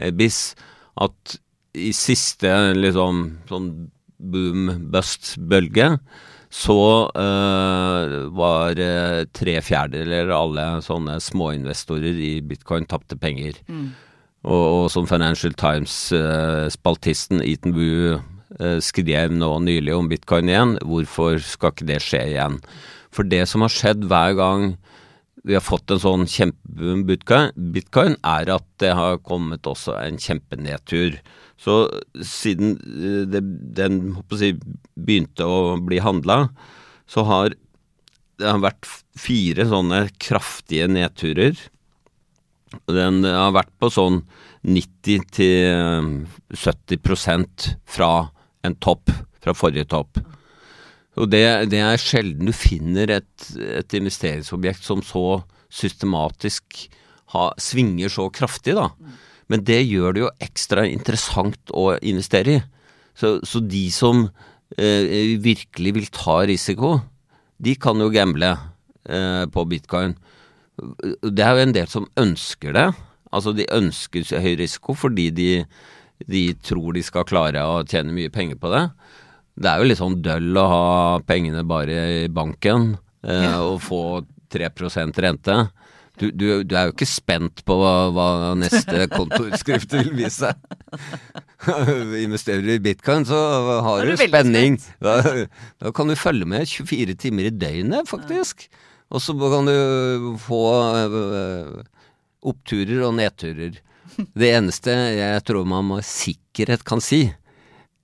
eh, 0.00 0.12
BIS, 0.12 0.54
at 0.98 1.38
i 1.78 1.92
siste 1.94 2.74
liksom 2.74 3.38
sånn 3.50 3.90
boom-bust-bølge 4.18 5.98
så 6.48 6.80
uh, 7.12 8.12
var 8.32 8.80
uh, 8.80 9.22
tre 9.36 9.58
fjerdedeler 9.60 10.32
av 10.32 10.46
alle 10.46 10.66
sånne 10.84 11.18
småinvestorer 11.20 12.16
i 12.24 12.32
bitcoin 12.40 12.88
tapte 12.88 13.18
penger. 13.20 13.58
Mm. 13.68 13.90
Og, 14.48 14.64
og, 14.64 14.84
som 14.94 15.08
Financial 15.10 15.52
Times-spaltisten 15.52 17.42
uh, 17.42 17.48
Eaton 17.48 17.76
Boo 17.76 18.18
skrev 18.82 19.30
nå 19.36 19.50
nylig 19.60 19.92
om 19.92 20.06
bitcoin 20.08 20.48
igjen, 20.48 20.70
hvorfor 20.88 21.36
skal 21.44 21.74
ikke 21.74 21.86
det 21.90 21.98
skje 22.00 22.22
igjen? 22.30 22.56
For 23.14 23.28
det 23.28 23.42
som 23.50 23.62
har 23.62 23.70
skjedd 23.70 24.06
hver 24.08 24.32
gang 24.38 24.64
vi 25.48 25.56
har 25.56 25.64
fått 25.64 25.88
en 25.94 26.00
sånn 26.02 26.26
kjempeboom 26.28 27.06
bitcoin, 27.08 28.16
er 28.20 28.50
at 28.52 28.66
det 28.82 28.92
har 28.98 29.22
kommet 29.24 29.64
også 29.68 29.94
en 29.96 30.18
kjempenedtur. 30.20 31.16
Så 31.58 31.78
siden 32.20 32.76
eh, 32.84 33.22
det, 33.32 33.40
den 33.78 34.12
si, 34.36 34.52
begynte 34.92 35.48
å 35.48 35.78
bli 35.80 36.02
handla, 36.04 36.50
så 37.08 37.24
har 37.28 37.56
det 38.38 38.46
har 38.46 38.60
vært 38.62 38.86
fire 39.18 39.64
sånne 39.66 40.04
kraftige 40.22 40.86
nedturer. 40.90 41.56
Den 42.86 43.24
har 43.24 43.56
vært 43.56 43.72
på 43.80 43.88
sånn 43.90 44.20
90-70 44.68 46.28
eh, 46.94 47.72
fra 47.88 48.12
en 48.62 48.76
topp, 48.84 49.10
fra 49.42 49.56
forrige 49.56 49.88
topp. 49.90 50.20
Og 51.18 51.30
det, 51.32 51.44
det, 51.72 51.80
er 51.82 52.00
sjelden 52.00 52.50
du 52.50 52.54
finner 52.54 53.10
et, 53.18 53.48
et 53.58 53.96
investeringsobjekt 53.98 54.84
som 54.86 55.02
så 55.04 55.40
systematisk 55.68 56.86
ha, 57.34 57.50
svinger 57.60 58.12
så 58.12 58.28
kraftig, 58.32 58.76
da. 58.78 58.88
Men 59.48 59.64
det 59.64 59.80
gjør 59.82 60.14
det 60.14 60.22
jo 60.22 60.34
ekstra 60.44 60.84
interessant 60.88 61.72
å 61.72 61.90
investere 62.04 62.58
i. 62.58 62.62
Så, 63.18 63.38
så 63.48 63.60
de 63.64 63.86
som 63.92 64.26
eh, 64.76 65.36
virkelig 65.42 65.94
vil 65.96 66.08
ta 66.14 66.40
risiko, 66.48 66.98
de 67.58 67.74
kan 67.80 67.98
jo 67.98 68.12
gamble 68.14 68.52
eh, 68.54 69.44
på 69.50 69.64
bitcoin. 69.68 70.14
Det 70.78 71.44
er 71.44 71.56
jo 71.56 71.64
en 71.64 71.74
del 71.74 71.88
som 71.90 72.08
ønsker 72.20 72.76
det. 72.76 72.88
Altså 73.34 73.52
de 73.56 73.66
ønsker 73.74 74.28
høy 74.40 74.54
risiko 74.60 74.94
fordi 74.96 75.28
de, 75.34 75.50
de 76.30 76.44
tror 76.64 76.94
de 76.96 77.02
skal 77.04 77.26
klare 77.28 77.64
å 77.66 77.82
tjene 77.88 78.14
mye 78.14 78.32
penger 78.32 78.60
på 78.60 78.70
det. 78.72 78.84
Det 79.58 79.66
er 79.66 79.80
jo 79.80 79.88
litt 79.90 79.98
sånn 79.98 80.20
døll 80.22 80.58
å 80.58 80.66
ha 80.70 80.84
pengene 81.26 81.64
bare 81.66 81.98
i 82.22 82.26
banken 82.30 82.92
eh, 83.26 83.44
ja. 83.48 83.56
og 83.66 83.80
få 83.82 84.02
3% 84.54 85.18
rente. 85.24 85.56
Du, 86.18 86.30
du, 86.34 86.46
du, 86.66 86.74
er 86.74 86.88
jo 86.88 86.94
ikke 86.94 87.06
spent 87.06 87.62
på 87.66 87.76
hva, 87.78 87.92
hva 88.14 88.28
neste 88.58 89.06
kontoutskrift 89.16 89.94
vil 89.94 90.12
vise. 90.18 90.50
Investerer 92.26 92.64
du 92.66 92.72
i 92.74 92.82
bitcoin, 92.82 93.26
så 93.28 93.38
har 93.86 94.06
du 94.06 94.14
spenning. 94.18 94.78
Da, 95.02 95.20
da, 95.78 95.92
kan 95.94 96.10
du 96.10 96.18
følge 96.18 96.48
med 96.50 96.66
24 96.70 97.18
timer 97.22 97.50
i 97.50 97.54
døgnet, 97.54 98.10
faktisk. 98.10 98.66
Og 99.14 99.22
så 99.24 99.34
kan 99.38 99.70
du 99.70 100.32
få 100.42 100.62
uh, 101.14 101.78
oppturer 102.46 103.06
og 103.06 103.14
nedturer. 103.18 103.78
Det 104.38 104.50
eneste 104.50 104.94
jeg 105.14 105.42
tror 105.46 105.68
man 105.70 105.86
med 105.86 106.06
sikkerhet 106.06 106.82
kan 106.86 107.02
si, 107.04 107.28
Eh, 107.28 107.47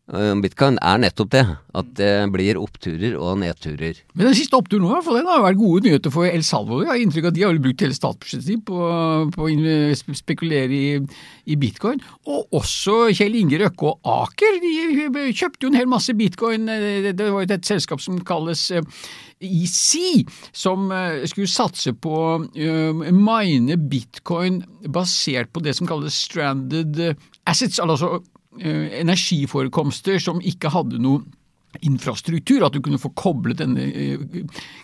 Bitcoin 0.04 0.76
er 0.84 0.98
nettopp 1.00 1.30
det. 1.32 1.42
At 1.74 1.86
det 1.96 2.10
blir 2.30 2.58
oppturer 2.60 3.14
og 3.16 3.38
nedturer. 3.40 4.02
Men 4.12 4.28
den 4.28 4.36
siste 4.36 4.58
oppturen 4.58 4.84
nå, 4.84 4.98
for 5.02 5.16
den 5.16 5.28
har 5.30 5.40
vært 5.42 5.58
gode 5.58 5.86
nyheter 5.86 6.12
for 6.12 6.28
El 6.28 6.44
Salvador. 6.44 6.84
Jeg 6.84 6.92
har 6.92 7.00
inntrykk 7.00 7.24
av 7.24 7.32
at 7.32 7.38
de 7.38 7.44
har 7.44 7.54
vel 7.54 7.62
brukt 7.64 7.84
hele 7.86 7.96
statsbudsjettet 7.96 8.46
sitt 8.50 8.64
på, 8.68 8.76
å 8.84 10.18
spekulere 10.20 10.76
i, 10.76 10.90
i 11.48 11.56
bitcoin. 11.60 12.02
Og 12.28 12.52
også 12.60 12.98
Kjell 13.16 13.38
Inge 13.40 13.62
Røkke 13.64 13.94
og 13.94 14.12
Aker. 14.18 14.60
De 14.60 15.24
kjøpte 15.32 15.64
jo 15.64 15.72
en 15.72 15.80
hel 15.80 15.88
masse 15.90 16.14
bitcoin. 16.18 16.68
Det 16.68 17.14
det 17.16 17.30
var 17.32 17.46
jo 17.46 17.56
et 17.56 17.66
selskap 17.72 18.04
som 18.04 18.20
kalles 18.28 18.66
eh, 18.76 18.84
EC, 19.40 20.28
som 20.52 20.92
eh, 20.92 21.24
skulle 21.30 21.50
satse 21.50 21.94
på 21.96 22.12
å 22.12 22.38
mine 22.44 23.80
bitcoin 23.88 24.60
basert 24.84 25.50
på 25.54 25.64
det 25.64 25.74
som 25.78 25.88
kalles 25.88 26.20
stranded 26.28 27.00
assets, 27.48 27.80
altså 27.82 28.18
eh, 28.18 28.30
energiforekomster 28.60 30.20
som 30.22 30.40
ikke 30.44 30.70
hadde 30.74 31.00
noe 31.02 31.24
infrastruktur, 31.82 32.64
at 32.66 32.74
du 32.74 32.80
kunne 32.84 33.00
få 33.00 33.10
koblet 33.18 33.58
denne 33.60 33.84
eh, 33.88 34.22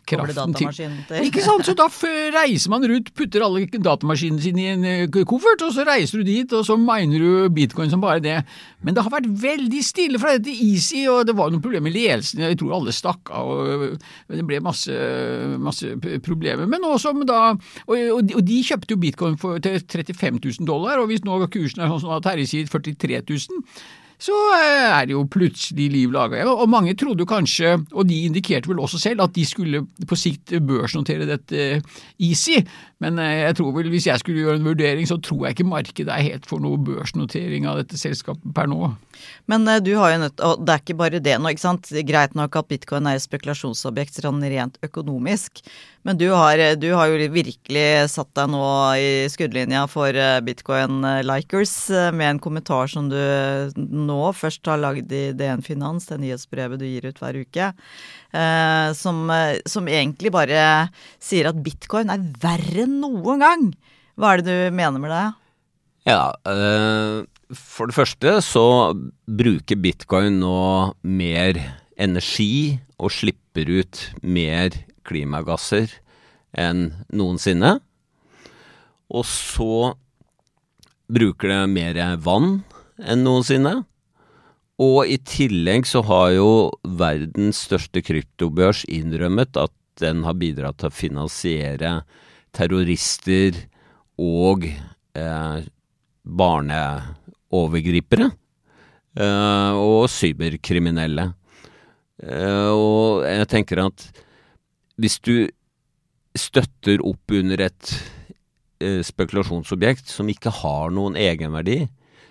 kraften 0.09 0.55
til. 0.57 0.95
Ikke 1.23 1.45
sant, 1.45 1.67
så 1.67 1.75
da 1.79 1.87
reiser 2.35 2.73
man 2.73 2.87
rundt, 2.89 3.13
putter 3.17 3.45
alle 3.47 3.67
datamaskinene 3.71 4.43
sine 4.43 4.65
i 4.65 4.71
en 4.75 4.87
eh, 4.89 5.21
koffert, 5.29 5.63
og 5.67 5.75
så 5.77 5.87
reiser 5.89 6.21
du 6.21 6.31
dit, 6.31 6.57
og 6.57 6.65
så 6.67 6.77
miner 6.81 7.23
du 7.23 7.55
bitcoin 7.55 7.93
som 7.93 8.03
bare 8.03 8.23
det. 8.25 8.39
Men 8.85 8.97
det 8.97 9.05
har 9.07 9.15
vært 9.15 9.31
veldig 9.43 9.83
stille 9.85 10.21
fra 10.21 10.37
dette 10.37 10.55
Easy, 10.55 11.05
og 11.11 11.27
det 11.29 11.37
var 11.39 11.53
noen 11.53 11.63
problemer 11.63 11.89
med 11.89 11.97
ledelsen, 11.97 12.43
jeg 12.45 12.59
tror 12.61 12.79
alle 12.81 12.95
stakk 12.95 13.33
av, 13.37 13.51
og 13.51 14.35
det 14.35 14.47
ble 14.49 14.61
masse, 14.65 14.97
masse 15.61 15.95
problemer. 16.27 16.69
Men 16.71 16.85
nå 16.85 16.97
som 17.01 17.23
da, 17.29 17.55
og, 17.87 17.97
og 18.21 18.45
de 18.47 18.61
kjøpte 18.67 18.97
jo 18.97 19.03
bitcoin 19.03 19.39
for, 19.41 19.61
til 19.63 19.81
35 19.81 20.41
000 20.41 20.69
dollar, 20.69 21.01
og 21.01 21.11
hvis 21.11 21.25
nå 21.27 21.39
kursen 21.51 21.85
er 21.85 21.91
sånn 21.93 22.05
som 22.05 22.19
Terje 22.25 22.49
sier, 22.51 22.69
43 22.71 23.23
000, 23.25 23.65
så 24.21 24.37
eh, 24.59 24.91
er 24.93 25.09
det 25.09 25.15
jo 25.15 25.25
plutselig 25.33 25.87
liv 25.95 26.13
laga. 26.13 26.45
Og 26.51 26.69
mange 26.69 26.95
trodde 26.99 27.27
kanskje, 27.29 27.79
og 27.93 28.09
de 28.09 28.23
indikerte 28.29 28.69
vel 28.69 28.83
også 28.85 29.01
selv, 29.01 29.25
at 29.25 29.35
de 29.37 29.47
skulle 29.49 29.85
på 30.07 30.19
sikt 30.19 30.55
børsnotere 30.69 31.29
dette 31.29 31.81
Easy. 32.21 32.61
Men 33.01 33.17
eh, 33.21 33.47
jeg 33.47 33.57
tror 33.59 33.73
vel, 33.77 33.89
hvis 33.93 34.07
jeg 34.11 34.21
skulle 34.21 34.43
gjøre 34.45 34.61
en 34.61 34.67
vurdering, 34.69 35.07
så 35.09 35.17
tror 35.25 35.47
jeg 35.47 35.57
ikke 35.57 35.71
markedet 35.71 36.13
er 36.13 36.27
helt 36.27 36.49
for 36.49 36.61
noe 36.63 36.81
børsnotering 36.85 37.69
av 37.69 37.81
dette 37.81 37.97
selskapet 38.01 38.53
per 38.57 38.69
nå. 38.69 38.91
Men 39.49 39.65
eh, 39.73 39.81
du 39.85 39.95
har 39.97 40.13
jo 40.13 40.21
nødt 40.23 40.43
Og 40.45 40.65
det 40.65 40.75
er 40.75 40.83
ikke 40.85 40.99
bare 41.01 41.23
det 41.23 41.39
nå, 41.41 41.53
ikke 41.53 41.65
sant. 41.65 41.89
Greit 42.09 42.37
nok 42.37 42.61
at 42.61 42.69
bitcoin 42.69 43.09
er 43.09 43.17
et 43.17 43.25
spekulasjonsobjekt 43.25 44.21
sånn 44.21 44.45
rent 44.45 44.77
økonomisk, 44.85 45.63
men 46.05 46.21
du 46.21 46.27
har, 46.33 46.61
eh, 46.61 46.77
du 46.77 46.91
har 46.93 47.09
jo 47.09 47.31
virkelig 47.33 47.87
satt 48.13 48.33
deg 48.37 48.53
nå 48.53 48.65
i 49.01 49.11
skuddlinja 49.33 49.87
for 49.89 50.17
bitcoin-likers 50.45 51.75
med 52.17 52.35
en 52.35 52.43
kommentar 52.43 52.91
som 52.93 53.09
du 53.09 53.17
nå 53.77 54.21
først 54.37 54.69
har 54.69 54.81
lagd 54.83 55.13
i 55.13 55.31
DN 55.37 55.65
Finans, 55.65 56.11
det 56.11 56.21
nyhetsbrevet 56.21 56.81
du 56.81 56.89
gir 56.89 57.09
ut 57.09 57.21
hver 57.21 57.41
uke, 57.41 57.73
som, 58.95 59.25
eh, 59.35 59.59
som 59.67 59.89
egentlig 59.91 60.33
bare 60.35 60.89
sier 61.23 61.51
at 61.51 61.59
bitcoin 61.65 62.13
er 62.13 62.23
verre 62.43 62.85
enn 62.87 63.01
noen 63.03 63.43
gang. 63.43 63.67
Hva 64.21 64.35
er 64.35 64.43
det 64.43 64.57
du 64.71 64.77
mener 64.77 65.03
med 65.03 65.11
det? 65.15 65.27
Ja, 66.09 66.33
eh, 66.47 67.27
for 67.53 67.91
det 67.91 67.97
første 67.97 68.39
så 68.45 68.65
bruker 69.27 69.81
bitcoin 69.83 70.39
nå 70.41 70.95
mer 71.03 71.59
energi 72.01 72.79
og 73.01 73.13
slipper 73.13 73.69
ut 73.81 74.07
mer 74.23 74.73
klimagasser 75.07 75.91
enn 76.57 76.91
noensinne. 77.13 77.79
Og 79.11 79.27
så 79.27 79.95
bruker 81.11 81.51
det 81.51 81.63
mer 81.75 82.01
vann 82.23 82.61
enn 83.01 83.25
noensinne. 83.27 83.81
Og 84.81 85.11
i 85.13 85.19
tillegg 85.21 85.85
så 85.89 86.01
har 86.09 86.31
jo 86.39 86.51
verdens 86.85 87.67
største 87.67 88.01
kryptobørs 88.05 88.87
innrømmet 88.89 89.57
at 89.61 89.75
den 90.01 90.25
har 90.25 90.39
bidratt 90.41 90.79
til 90.81 90.89
å 90.89 90.97
finansiere 90.97 91.91
terrorister 92.57 93.53
og 94.21 94.65
eh, 94.65 95.59
barneovergripere. 96.25 98.31
Eh, 99.19 99.73
og 99.75 100.07
cyberkriminelle. 100.13 101.31
Eh, 102.23 102.71
og 102.71 103.27
jeg 103.27 103.49
tenker 103.51 103.83
at 103.85 104.07
hvis 105.01 105.19
du 105.25 105.49
støtter 106.39 107.03
opp 107.03 107.35
under 107.35 107.65
et 107.67 107.95
eh, 108.81 109.01
spekulasjonsobjekt 109.05 110.13
som 110.13 110.31
ikke 110.31 110.53
har 110.61 110.95
noen 110.95 111.19
egenverdi, 111.19 111.83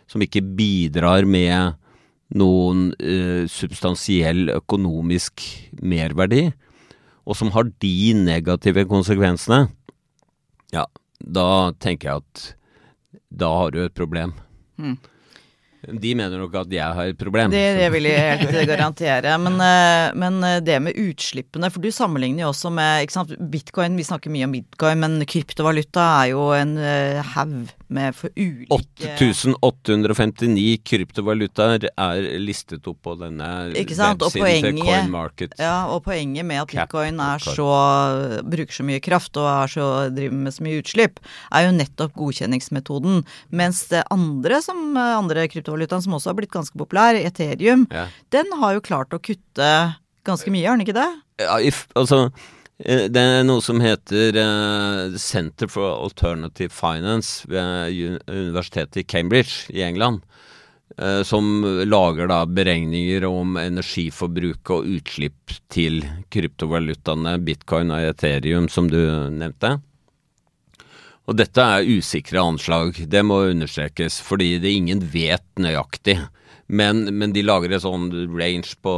som 0.09 0.23
ikke 0.23 0.45
bidrar 0.55 1.27
med 1.29 1.75
noen 2.37 2.89
eh, 3.01 3.45
substansiell 3.49 4.51
økonomisk 4.53 5.43
merverdi, 5.81 6.49
og 7.29 7.37
som 7.37 7.51
har 7.53 7.69
de 7.81 8.13
negative 8.17 8.85
konsekvensene, 8.89 9.67
ja, 10.73 10.85
da 11.19 11.47
tenker 11.81 12.09
jeg 12.09 12.23
at 12.23 12.43
da 13.29 13.49
har 13.61 13.73
du 13.73 13.81
et 13.83 13.95
problem. 13.97 14.35
De 15.79 16.11
mener 16.17 16.41
nok 16.41 16.55
at 16.59 16.73
jeg 16.73 16.95
har 16.97 17.09
et 17.09 17.17
problem. 17.17 17.53
Det, 17.53 17.61
det 17.79 17.87
vil 17.93 18.09
jeg 18.09 18.39
helt 18.41 18.57
garantere. 18.67 19.35
Men, 19.41 19.55
eh, 19.63 20.09
men 20.19 20.41
det 20.65 20.79
med 20.83 20.97
utslippene, 20.99 21.69
for 21.71 21.81
du 21.81 21.89
sammenligner 21.95 22.45
jo 22.45 22.51
også 22.51 22.71
med 22.73 23.09
bitcoin. 23.53 23.97
Vi 23.97 24.05
snakker 24.05 24.33
mye 24.33 24.49
om 24.49 24.57
bitcoin, 24.57 25.01
men 25.05 25.21
kryptovaluta 25.29 26.09
er 26.19 26.33
jo 26.33 26.49
en 26.57 26.75
eh, 26.77 27.21
haug 27.35 27.71
med 27.89 28.15
for 28.15 28.29
ulike 28.37 29.15
8859 29.65 30.77
kryptovalutaer 30.85 31.87
er 31.89 32.27
listet 32.41 32.85
opp 32.89 32.99
på 33.05 33.15
denne 33.19 33.47
websiden 33.73 34.19
til 34.21 34.79
CoinMarket. 34.83 35.55
ja, 35.59 35.87
og 35.91 36.03
poenget 36.05 36.45
med 36.45 36.61
at 36.63 36.73
bitcoin 36.73 37.19
så, 37.43 37.69
bruker 38.45 38.73
så 38.79 38.85
mye 38.87 39.01
kraft 39.03 39.37
og 39.41 39.69
så, 39.73 39.87
driver 40.13 40.37
med 40.45 40.55
så 40.55 40.65
mye 40.65 40.81
utslipp, 40.83 41.19
er 41.51 41.67
jo 41.67 41.75
nettopp 41.77 42.13
godkjenningsmetoden. 42.19 43.23
Mens 43.51 43.85
det 43.91 44.03
andre, 44.13 44.61
som 44.65 44.95
andre 44.97 45.47
kryptovalutaen 45.51 46.05
som 46.05 46.13
også 46.17 46.31
har 46.33 46.39
blitt 46.39 46.53
ganske 46.53 46.77
populær, 46.79 47.17
Ethereum, 47.19 47.87
Ja. 47.91 48.07
den 48.31 48.45
har 48.61 48.73
jo 48.77 48.81
klart 48.85 49.09
å 49.15 49.19
kutte 49.19 49.95
ganske 50.25 50.51
mye, 50.51 50.67
har 50.67 50.77
den 50.77 50.85
ikke 50.85 50.97
det? 50.99 51.09
Ja, 51.39 51.57
if, 51.59 51.87
altså, 51.95 52.29
det 52.79 53.19
er 53.19 53.41
noe 53.43 53.59
som 53.59 53.81
heter 53.83 54.37
eh, 54.39 55.17
Center 55.19 55.67
for 55.67 55.97
Alternative 56.05 56.71
Finance 56.71 57.43
ved 57.51 57.91
Universitetet 58.29 59.01
i 59.01 59.03
Cambridge 59.03 59.67
i 59.75 59.83
England. 59.83 60.21
eh, 60.97 61.23
som 61.23 61.63
lager 61.85 62.27
da 62.27 62.45
beregninger 62.45 63.25
om 63.27 63.57
energiforbruk 63.57 64.71
og 64.75 64.87
utslipp 64.87 65.53
til 65.71 66.01
kryptovalutaene 66.31 67.37
bitcoin 67.43 67.91
og 67.91 68.09
ethereum, 68.13 68.69
som 68.69 68.89
du 68.89 68.99
nevnte. 69.29 69.77
Og 71.29 71.37
dette 71.37 71.61
er 71.61 71.85
usikre 71.85 72.41
anslag, 72.41 72.95
det 73.05 73.21
må 73.21 73.43
understrekes, 73.51 74.17
fordi 74.25 74.57
det 74.63 74.71
ingen 74.73 75.03
vet 75.13 75.45
nøyaktig. 75.61 76.17
Men, 76.69 77.07
men 77.17 77.33
de 77.33 77.41
lager 77.41 77.73
en 77.73 77.81
sånn 77.81 78.09
range 78.37 78.75
på 78.85 78.93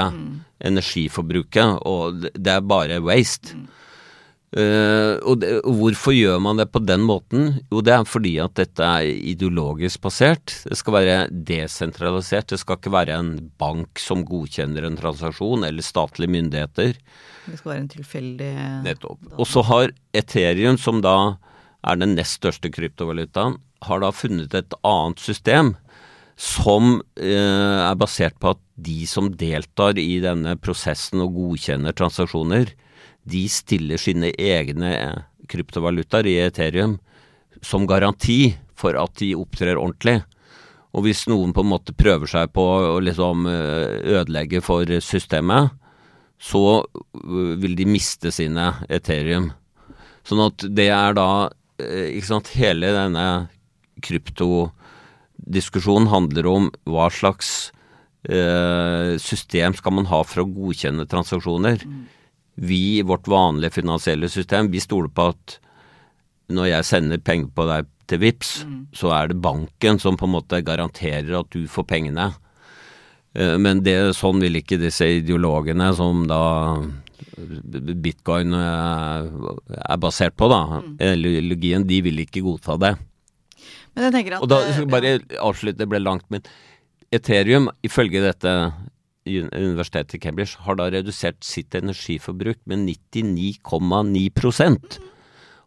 energiforbruket, 0.61 1.81
og 1.89 2.21
det- 2.35 2.47
er 2.53 2.61
bare 2.61 3.01
waste. 3.01 3.55
Eh, 4.51 5.15
og, 5.23 5.39
det, 5.39 5.61
og 5.63 5.77
hvorfor 5.79 6.11
gjør 6.11 6.41
man 6.43 6.57
det 6.59 6.73
på 6.73 6.81
den 6.85 7.01
måten? 7.07 7.61
Jo, 7.71 7.81
det 7.87 7.93
er 7.95 8.05
fordi 8.05 8.33
at 8.43 8.55
dette 8.59 8.83
er 8.83 9.07
ideologisk 9.07 10.01
basert. 10.03 10.57
Det 10.67 10.77
skal 10.77 10.93
være 10.97 11.29
desentralisert. 11.31 12.49
Det 12.51 12.59
skal 12.59 12.77
ikke 12.81 12.91
være 12.91 13.15
en 13.17 13.31
bank 13.63 14.01
som 14.03 14.25
godkjenner 14.27 14.85
en 14.89 14.99
transaksjon, 14.99 15.63
eller 15.65 15.87
statlige 15.87 16.33
myndigheter. 16.35 16.97
Det 17.47 17.59
skal 17.61 17.73
være 17.73 17.81
en 17.85 17.93
tilfeldig 17.95 18.51
Nettopp. 18.89 19.23
Og 19.39 19.47
så 19.47 19.63
har 19.71 19.95
Ethereum, 20.13 20.77
som 20.83 21.01
da 21.01 21.37
er 21.87 22.01
den 22.01 22.16
nest 22.19 22.40
største 22.40 22.71
kryptovalutaen, 22.73 23.59
har 23.87 24.03
da 24.03 24.11
funnet 24.12 24.55
et 24.55 24.75
annet 24.85 25.23
system 25.23 25.75
som 26.40 26.99
eh, 27.21 27.81
er 27.85 27.97
basert 28.01 28.37
på 28.40 28.55
at 28.55 28.61
de 28.81 29.05
som 29.09 29.29
deltar 29.37 29.99
i 30.01 30.21
denne 30.25 30.57
prosessen 30.61 31.21
og 31.25 31.35
godkjenner 31.37 31.97
transaksjoner, 31.97 32.73
de 33.29 33.45
stiller 33.53 34.01
sine 34.01 34.33
egne 34.33 34.93
eh, 34.97 35.23
kryptovalutaer 35.51 36.29
i 36.29 36.38
Ethereum 36.47 36.99
som 37.64 37.88
garanti 37.88 38.55
for 38.79 38.97
at 38.97 39.19
de 39.21 39.35
opptrer 39.37 39.77
ordentlig. 39.77 40.21
Og 40.97 41.05
hvis 41.07 41.27
noen 41.31 41.53
på 41.55 41.62
en 41.62 41.71
måte 41.71 41.95
prøver 41.95 42.31
seg 42.31 42.51
på 42.57 42.64
å 42.64 42.99
liksom 43.05 43.47
eh, 43.51 44.01
ødelegge 44.16 44.62
for 44.64 44.88
systemet, 45.05 45.77
så 46.40 46.81
øh, 46.81 47.55
vil 47.61 47.77
de 47.77 47.87
miste 47.87 48.33
sine 48.33 48.73
Ethereum. 48.88 49.51
Sånn 50.27 50.40
at 50.47 50.64
det 50.64 50.88
er 50.95 51.16
da 51.19 51.31
eh, 51.47 51.60
Ikke 52.16 52.31
sant, 52.31 52.55
hele 52.57 52.95
denne 52.97 53.27
kryptodiskusjonen 54.05 56.09
handler 56.12 56.49
om 56.49 56.71
hva 56.88 57.11
slags 57.12 57.73
eh, 58.29 59.16
system 59.21 59.75
skal 59.77 59.93
man 59.99 60.09
ha 60.11 60.23
for 60.25 60.45
å 60.45 60.49
godkjenne 60.49 61.07
transaksjoner. 61.11 61.85
Vi 62.61 62.99
i 62.99 63.07
vårt 63.07 63.29
vanlige 63.31 63.77
finansielle 63.79 64.29
system, 64.29 64.71
vi 64.73 64.81
stoler 64.83 65.12
på 65.12 65.31
at 65.33 65.59
når 66.51 66.66
jeg 66.73 66.88
sender 66.88 67.19
penger 67.23 67.51
på 67.55 67.66
deg 67.69 67.87
til 68.11 68.19
VIPS, 68.25 68.51
så 68.97 69.12
er 69.14 69.31
det 69.31 69.43
banken 69.43 70.01
som 70.03 70.16
på 70.19 70.27
en 70.27 70.35
måte 70.35 70.64
garanterer 70.66 71.37
at 71.38 71.51
du 71.55 71.69
får 71.71 71.85
pengene. 71.87 72.33
Eh, 73.35 73.57
Men 73.59 73.85
det, 73.87 74.16
sånn 74.19 74.40
vil 74.43 74.59
ikke 74.59 74.81
disse 74.81 75.07
ideologene 75.21 75.93
som 75.95 76.27
da 76.27 76.43
bitcoin 78.05 78.48
eh, 78.57 79.20
er 79.87 79.98
basert 80.03 80.35
på, 80.38 80.44
da. 80.53 80.61
Ideologien, 81.12 81.87
de 81.88 81.98
vil 82.07 82.18
ikke 82.24 82.44
godta 82.46 82.72
det. 82.81 82.94
Men 83.94 84.00
jeg 84.07 84.12
tenker 84.14 84.33
at 84.37 84.42
Og 84.44 84.48
da 84.50 84.59
eh, 84.62 84.68
skal 84.72 84.87
jeg 84.87 84.94
bare 84.94 85.12
avslutte, 85.42 85.81
det 85.83 85.90
ble 85.90 86.00
langt, 86.03 86.26
men 86.33 86.42
Ethereum, 87.11 87.66
ifølge 87.87 88.20
dette 88.22 88.50
universitetet 89.26 90.14
i 90.16 90.22
Cambridge, 90.22 90.55
har 90.64 90.74
da 90.79 90.85
redusert 90.90 91.40
sitt 91.44 91.74
energiforbruk 91.76 92.59
med 92.70 92.79
99,9% 92.88 94.98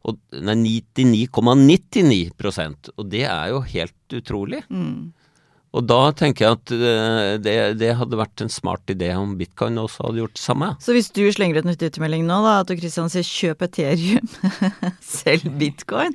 og, 0.03 0.13
Nei, 0.43 0.55
99,99% 0.83 2.89
Og 2.97 3.03
det 3.11 3.25
er 3.29 3.47
jo 3.53 3.59
helt 3.63 4.09
utrolig. 4.17 4.61
Og 5.73 5.85
da 5.89 6.11
tenker 6.13 6.45
jeg 6.45 6.57
at 6.59 6.71
eh, 6.75 7.35
det, 7.41 7.53
det 7.81 7.93
hadde 7.97 8.17
vært 8.19 8.43
en 8.45 8.51
smart 8.51 8.91
idé 8.93 9.09
om 9.17 9.31
bitcoin 9.39 9.79
også 9.81 10.05
hadde 10.05 10.21
gjort 10.21 10.35
det 10.37 10.43
samme. 10.43 10.67
Så 10.83 10.93
hvis 10.93 11.09
du 11.15 11.23
slenger 11.33 11.57
ut 11.57 11.69
en 11.69 11.73
twittermelding 11.73 12.27
nå, 12.27 12.37
da, 12.45 12.59
at 12.61 12.69
du 12.69 12.77
Christian 12.77 13.09
sier 13.09 13.25
'kjøp 13.25 13.65
Ethereum', 13.65 14.29
selg 15.15 15.47
bitcoin, 15.57 16.13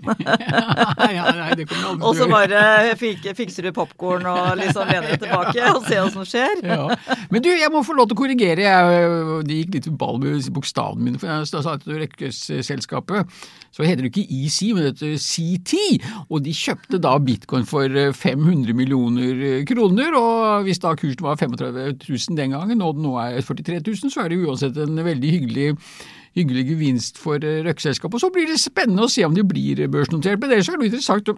ja, 1.16 1.24
nei, 1.34 1.50
det 1.58 1.66
kommer 1.66 1.90
aldri 1.90 2.06
og 2.06 2.20
så 2.20 2.28
bare 2.30 2.62
fik, 3.02 3.26
fikser 3.38 3.66
du 3.66 3.72
popkorn 3.74 4.28
og 4.30 4.52
liksom 4.60 4.86
lener 4.92 5.16
deg 5.16 5.24
tilbake 5.26 5.72
og 5.72 5.82
ser 5.88 6.04
hva 6.04 6.12
som 6.14 6.28
skjer. 6.28 6.62
Ja. 6.62 6.94
Men 7.34 7.42
du, 7.42 7.50
jeg 7.50 7.72
må 7.74 7.82
få 7.86 7.98
lov 7.98 8.06
til 8.10 8.18
å 8.18 8.22
korrigere. 8.22 8.62
Jeg, 8.62 9.42
det 9.48 9.62
gikk 9.64 9.78
litt 9.80 9.90
ball 9.98 10.22
med 10.22 10.46
bokstavene 10.54 11.02
mine. 11.02 11.18
for 11.18 11.34
Jeg 11.34 11.50
sa 11.66 11.74
til 11.82 11.98
rekkesselskapet, 12.04 13.38
så 13.74 13.84
heter 13.86 14.06
det 14.06 14.12
ikke 14.12 14.38
EC, 14.38 14.60
men 14.74 14.86
det 14.86 14.94
heter 14.94 15.18
CT. 15.18 15.82
Og 16.28 16.46
de 16.46 16.54
kjøpte 16.54 17.02
da 17.02 17.16
bitcoin 17.22 17.66
for 17.68 17.90
eh, 17.90 18.14
500 18.14 18.74
millioner 18.78 19.47
kroner. 19.68 20.14
Og 20.18 20.68
hvis 20.68 20.80
da 20.82 20.94
kursen 20.98 21.24
var 21.26 21.40
35 21.40 21.98
000 22.08 22.38
den 22.38 22.54
gangen, 22.56 22.84
og 22.84 22.96
den 22.96 23.08
nå 23.08 23.16
er 23.22 23.40
43 23.40 23.80
000, 23.80 24.12
så 24.14 24.24
er 24.24 24.32
det 24.32 24.40
uansett 24.44 24.80
en 24.84 25.04
veldig 25.04 25.34
hyggelig 25.37 25.74
hyggelig 26.38 26.64
gevinst 26.68 27.20
for 27.20 27.42
eh, 27.44 27.62
røkkeselskapet. 27.66 28.22
Så 28.22 28.32
blir 28.34 28.48
det 28.50 28.61
spennende 28.62 29.06
å 29.06 29.12
se 29.12 29.24
om 29.26 29.37
de 29.37 29.44
blir 29.46 29.87
børsnotert. 29.90 30.40
Men 30.40 30.54
ellers 30.54 30.70
er 30.70 30.80
det 30.80 30.90
interessant 30.90 31.32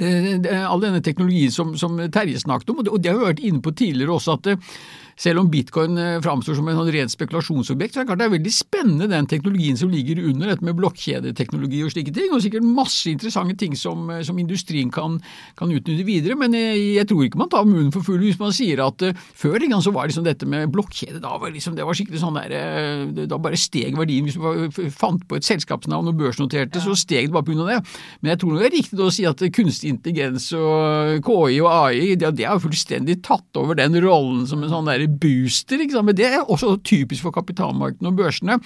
eh, 0.00 0.66
all 0.66 0.82
denne 0.82 1.02
teknologien 1.04 1.54
som, 1.54 1.74
som 1.78 1.96
Terje 2.12 2.42
snakket 2.42 2.74
om, 2.74 2.84
og 2.84 3.00
det, 3.00 3.10
har 3.10 3.20
vi 3.20 3.30
vært 3.30 3.44
inne 3.44 3.64
på 3.64 3.74
tidligere 3.74 4.18
også, 4.18 4.38
at 4.38 4.52
eh, 4.52 4.78
selv 5.20 5.42
om 5.42 5.50
bitcoin 5.50 5.98
eh, 5.98 6.20
framstår 6.24 6.58
som 6.58 6.68
en 6.68 6.78
sånn 6.78 6.90
rent 6.94 7.12
spekulasjonsobjekt, 7.12 7.94
så 7.94 8.00
er 8.00 8.04
det 8.04 8.10
klart 8.10 8.22
det 8.22 8.28
er 8.28 8.34
veldig 8.34 8.54
spennende 8.54 9.10
den 9.10 9.28
teknologien 9.30 9.78
som 9.78 9.92
ligger 9.92 10.20
under 10.24 10.50
dette 10.50 10.66
med 10.66 10.76
blokkjedeteknologi 10.78 11.82
og 11.86 11.92
slike 11.94 12.14
ting, 12.14 12.32
og 12.34 12.42
sikkert 12.44 12.66
masse 12.66 13.10
interessante 13.10 13.56
ting 13.60 13.76
som, 13.78 14.08
eh, 14.10 14.22
som 14.26 14.38
industrien 14.40 14.90
kan, 14.94 15.20
kan 15.58 15.72
utnytte 15.72 16.06
videre. 16.06 16.38
Men 16.40 16.56
jeg, 16.58 16.82
jeg 16.98 17.08
tror 17.10 17.24
ikke 17.26 17.40
man 17.40 17.52
tar 17.52 17.68
munnen 17.68 17.92
for 17.94 18.06
full 18.06 18.22
hvis 18.24 18.40
man 18.40 18.54
sier 18.54 18.80
at 18.84 19.02
uh, 19.04 19.24
før 19.36 19.58
en 19.58 19.74
gang 19.74 19.82
så 19.84 19.92
var 19.94 20.08
liksom 20.08 20.24
dette 20.26 20.46
med 20.48 20.70
blokkjede 20.72 21.20
da 21.22 21.34
var 21.40 21.52
liksom, 21.52 21.74
det 21.76 21.84
var 21.86 21.96
skikkelig 21.96 22.22
sånn 22.22 22.38
der, 22.38 22.54
uh, 22.54 23.24
da 23.28 23.38
bare 23.42 23.58
steg 23.60 23.98
verdien. 23.98 24.26
Hvis 24.26 24.38
man 24.40 24.70
fant 24.94 25.24
på 25.28 25.38
et 25.38 25.46
selskapsnavn 25.46 26.10
og 26.10 26.18
børsnoterte, 26.18 26.82
så 26.82 26.96
steg 26.98 27.28
det 27.28 27.34
bare 27.34 27.58
av 27.64 27.70
det. 27.70 27.78
Men 28.22 28.32
jeg 28.32 28.40
tror 28.42 28.56
det 28.56 28.66
er 28.66 28.74
riktig 28.74 29.00
å 29.02 29.12
si 29.14 29.26
at 29.28 29.42
kunstig 29.54 29.92
intelligens 29.92 30.48
og 30.56 31.20
KI 31.24 31.60
og 31.62 31.70
AI 31.70 32.14
det, 32.18 32.32
det 32.38 32.48
har 32.48 32.62
fullstendig 32.62 33.20
tatt 33.24 33.60
over 33.60 33.78
den 33.78 33.96
rollen 34.02 34.44
som 34.48 34.62
en 34.64 34.72
sånn 34.72 34.88
der 34.88 35.03
booster. 35.08 35.82
Ikke 35.82 35.96
sant? 35.96 36.08
Men 36.10 36.18
det 36.18 36.30
er 36.30 36.44
også 36.44 36.76
typisk 36.84 37.26
for 37.26 37.34
kapitalmarkedene 37.34 38.12
og 38.12 38.22
børsene. 38.22 38.60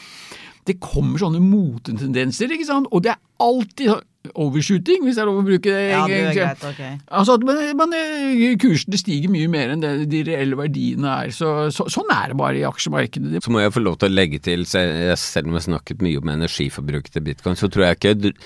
Det 0.68 0.76
kommer 0.84 1.20
sånne 1.20 1.40
motetendenser, 1.40 2.52
ikke 2.52 2.68
sant? 2.68 2.90
og 2.92 3.04
det 3.06 3.14
er 3.14 3.20
alltid 3.40 4.02
overshooting, 4.36 5.04
hvis 5.04 5.16
det 5.16 5.22
er 5.22 5.28
lov 5.28 5.40
å 5.40 5.44
bruke 5.46 5.70
det. 5.70 5.84
Ja, 5.92 6.02
det 6.10 6.18
er 6.18 6.36
greit, 6.36 6.64
ok. 6.68 6.82
Altså 7.20 7.36
at 7.38 7.46
man, 7.46 7.60
man, 7.78 7.94
eh, 7.96 8.56
Kursene 8.60 9.00
stiger 9.00 9.32
mye 9.32 9.48
mer 9.50 9.72
enn 9.72 9.84
det 9.84 9.92
de 10.12 10.22
reelle 10.26 10.58
verdiene 10.58 11.14
er. 11.24 11.32
Så, 11.34 11.52
så, 11.74 11.86
sånn 11.92 12.12
er 12.12 12.32
det 12.32 12.38
bare 12.40 12.60
i 12.60 12.66
aksjemarkedet. 12.68 13.40
Så 13.44 13.54
må 13.54 13.62
jeg 13.62 13.74
få 13.74 13.84
lov 13.84 13.98
til 14.02 14.10
å 14.10 14.18
legge 14.18 14.42
til, 14.44 14.66
selv 14.68 15.48
om 15.48 15.56
jeg 15.56 15.68
snakket 15.68 16.04
mye 16.04 16.20
om 16.20 16.34
energiforbruket 16.34 17.14
til 17.14 17.24
bitcoin, 17.30 17.58
så 17.58 17.70
tror 17.72 17.88
jeg 17.88 17.98
ikke 17.98 18.14
jeg 18.14 18.36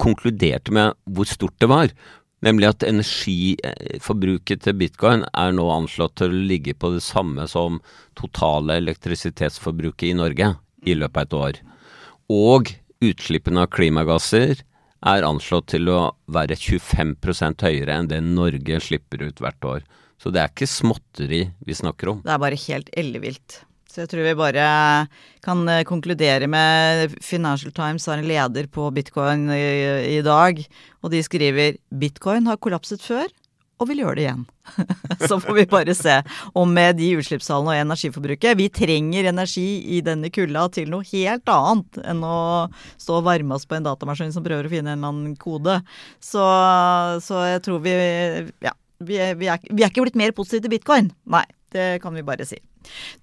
konkluderte 0.00 0.74
med 0.74 0.96
hvor 1.10 1.28
stort 1.28 1.56
det 1.60 1.70
var. 1.72 1.94
Nemlig 2.40 2.70
at 2.70 2.84
energiforbruket 2.88 4.62
til 4.64 4.78
bitcoin 4.80 5.26
er 5.28 5.52
nå 5.52 5.66
anslått 5.74 6.16
til 6.20 6.32
å 6.32 6.44
ligge 6.52 6.72
på 6.72 6.94
det 6.94 7.02
samme 7.04 7.44
som 7.50 7.82
totale 8.16 8.78
elektrisitetsforbruket 8.80 10.08
i 10.08 10.16
Norge 10.16 10.54
i 10.88 10.96
løpet 10.96 11.20
av 11.20 11.26
et 11.26 11.38
år. 11.40 11.60
Og 12.32 12.72
utslippene 13.04 13.66
av 13.66 13.72
klimagasser 13.76 14.62
er 15.10 15.24
anslått 15.24 15.70
til 15.74 15.88
å 15.92 16.00
være 16.32 16.56
25% 16.56 17.64
høyere 17.64 17.96
enn 17.96 18.08
det 18.08 18.20
Norge 18.24 18.80
slipper 18.84 19.24
ut 19.28 19.40
hvert 19.40 19.68
år. 19.76 19.84
Så 20.20 20.32
det 20.32 20.42
er 20.42 20.52
ikke 20.52 20.68
småtteri 20.68 21.46
vi 21.64 21.76
snakker 21.76 22.12
om. 22.12 22.24
Det 22.24 22.32
er 22.32 22.42
bare 22.42 22.64
helt 22.68 22.90
ellevilt. 22.96 23.62
Så 23.90 24.04
jeg 24.04 24.10
tror 24.12 24.22
vi 24.22 24.36
bare 24.38 24.64
kan 25.42 25.64
eh, 25.68 25.82
konkludere 25.88 26.46
med 26.50 27.16
Financial 27.24 27.74
Times 27.74 28.06
har 28.06 28.20
en 28.20 28.28
leder 28.28 28.68
på 28.70 28.86
bitcoin 28.94 29.48
i, 29.50 29.64
i 30.14 30.20
dag, 30.22 30.62
og 31.02 31.10
de 31.10 31.22
skriver 31.26 31.80
bitcoin 31.90 32.46
har 32.46 32.60
kollapset 32.62 33.02
før 33.02 33.26
og 33.80 33.88
vil 33.88 34.02
gjøre 34.02 34.18
det 34.18 34.24
igjen. 34.26 34.42
Så 35.28 35.38
får 35.40 35.56
vi 35.56 35.64
bare 35.70 35.94
se. 35.96 36.18
Og 36.52 36.68
med 36.68 36.98
de 37.00 37.08
utslippstallene 37.18 37.72
og 37.72 37.84
energiforbruket 37.86 38.58
Vi 38.60 38.68
trenger 38.76 39.30
energi 39.30 39.66
i 39.96 40.02
denne 40.04 40.30
kulda 40.32 40.66
til 40.74 40.92
noe 40.92 41.06
helt 41.10 41.50
annet 41.50 42.00
enn 42.04 42.20
å 42.26 42.68
stå 43.00 43.18
og 43.18 43.26
varme 43.30 43.56
oss 43.56 43.66
på 43.66 43.78
en 43.78 43.88
datamaskin 43.88 44.34
som 44.36 44.44
prøver 44.44 44.68
å 44.68 44.72
finne 44.72 44.92
en 44.92 45.00
eller 45.00 45.14
annen 45.14 45.36
kode. 45.40 45.80
Så, 46.20 46.44
så 47.24 47.46
jeg 47.54 47.64
tror 47.66 47.82
vi 47.86 47.96
Ja. 48.60 48.76
Vi 49.00 49.16
er, 49.16 49.32
vi, 49.40 49.46
er, 49.48 49.62
vi 49.64 49.80
er 49.80 49.88
ikke 49.88 50.02
blitt 50.04 50.18
mer 50.20 50.34
positive 50.36 50.66
til 50.66 50.74
bitcoin. 50.74 51.06
Nei, 51.32 51.46
det 51.72 52.02
kan 52.02 52.12
vi 52.12 52.20
bare 52.20 52.44
si. 52.44 52.58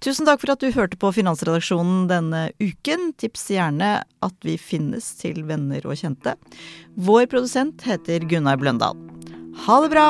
Tusen 0.04 0.28
takk 0.28 0.42
for 0.44 0.54
at 0.54 0.64
du 0.64 0.72
hørte 0.76 1.00
på 1.00 1.12
Finansredaksjonen 1.16 2.06
denne 2.12 2.48
uken. 2.62 3.12
Tips 3.18 3.50
gjerne 3.56 3.92
at 4.04 4.38
vi 4.46 4.58
finnes 4.62 5.10
til 5.22 5.44
venner 5.50 5.86
og 5.88 5.98
kjente. 6.00 6.38
Vår 6.96 7.28
produsent 7.32 7.86
heter 7.88 8.28
Gunnar 8.30 8.60
Bløndal. 8.62 8.98
Ha 9.66 9.82
det 9.84 9.94
bra! 9.96 10.10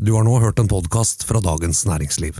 Du 0.00 0.14
har 0.16 0.24
nå 0.24 0.38
hørt 0.40 0.58
en 0.58 0.68
podkast 0.68 1.26
fra 1.28 1.42
Dagens 1.44 1.84
Næringsliv. 1.84 2.38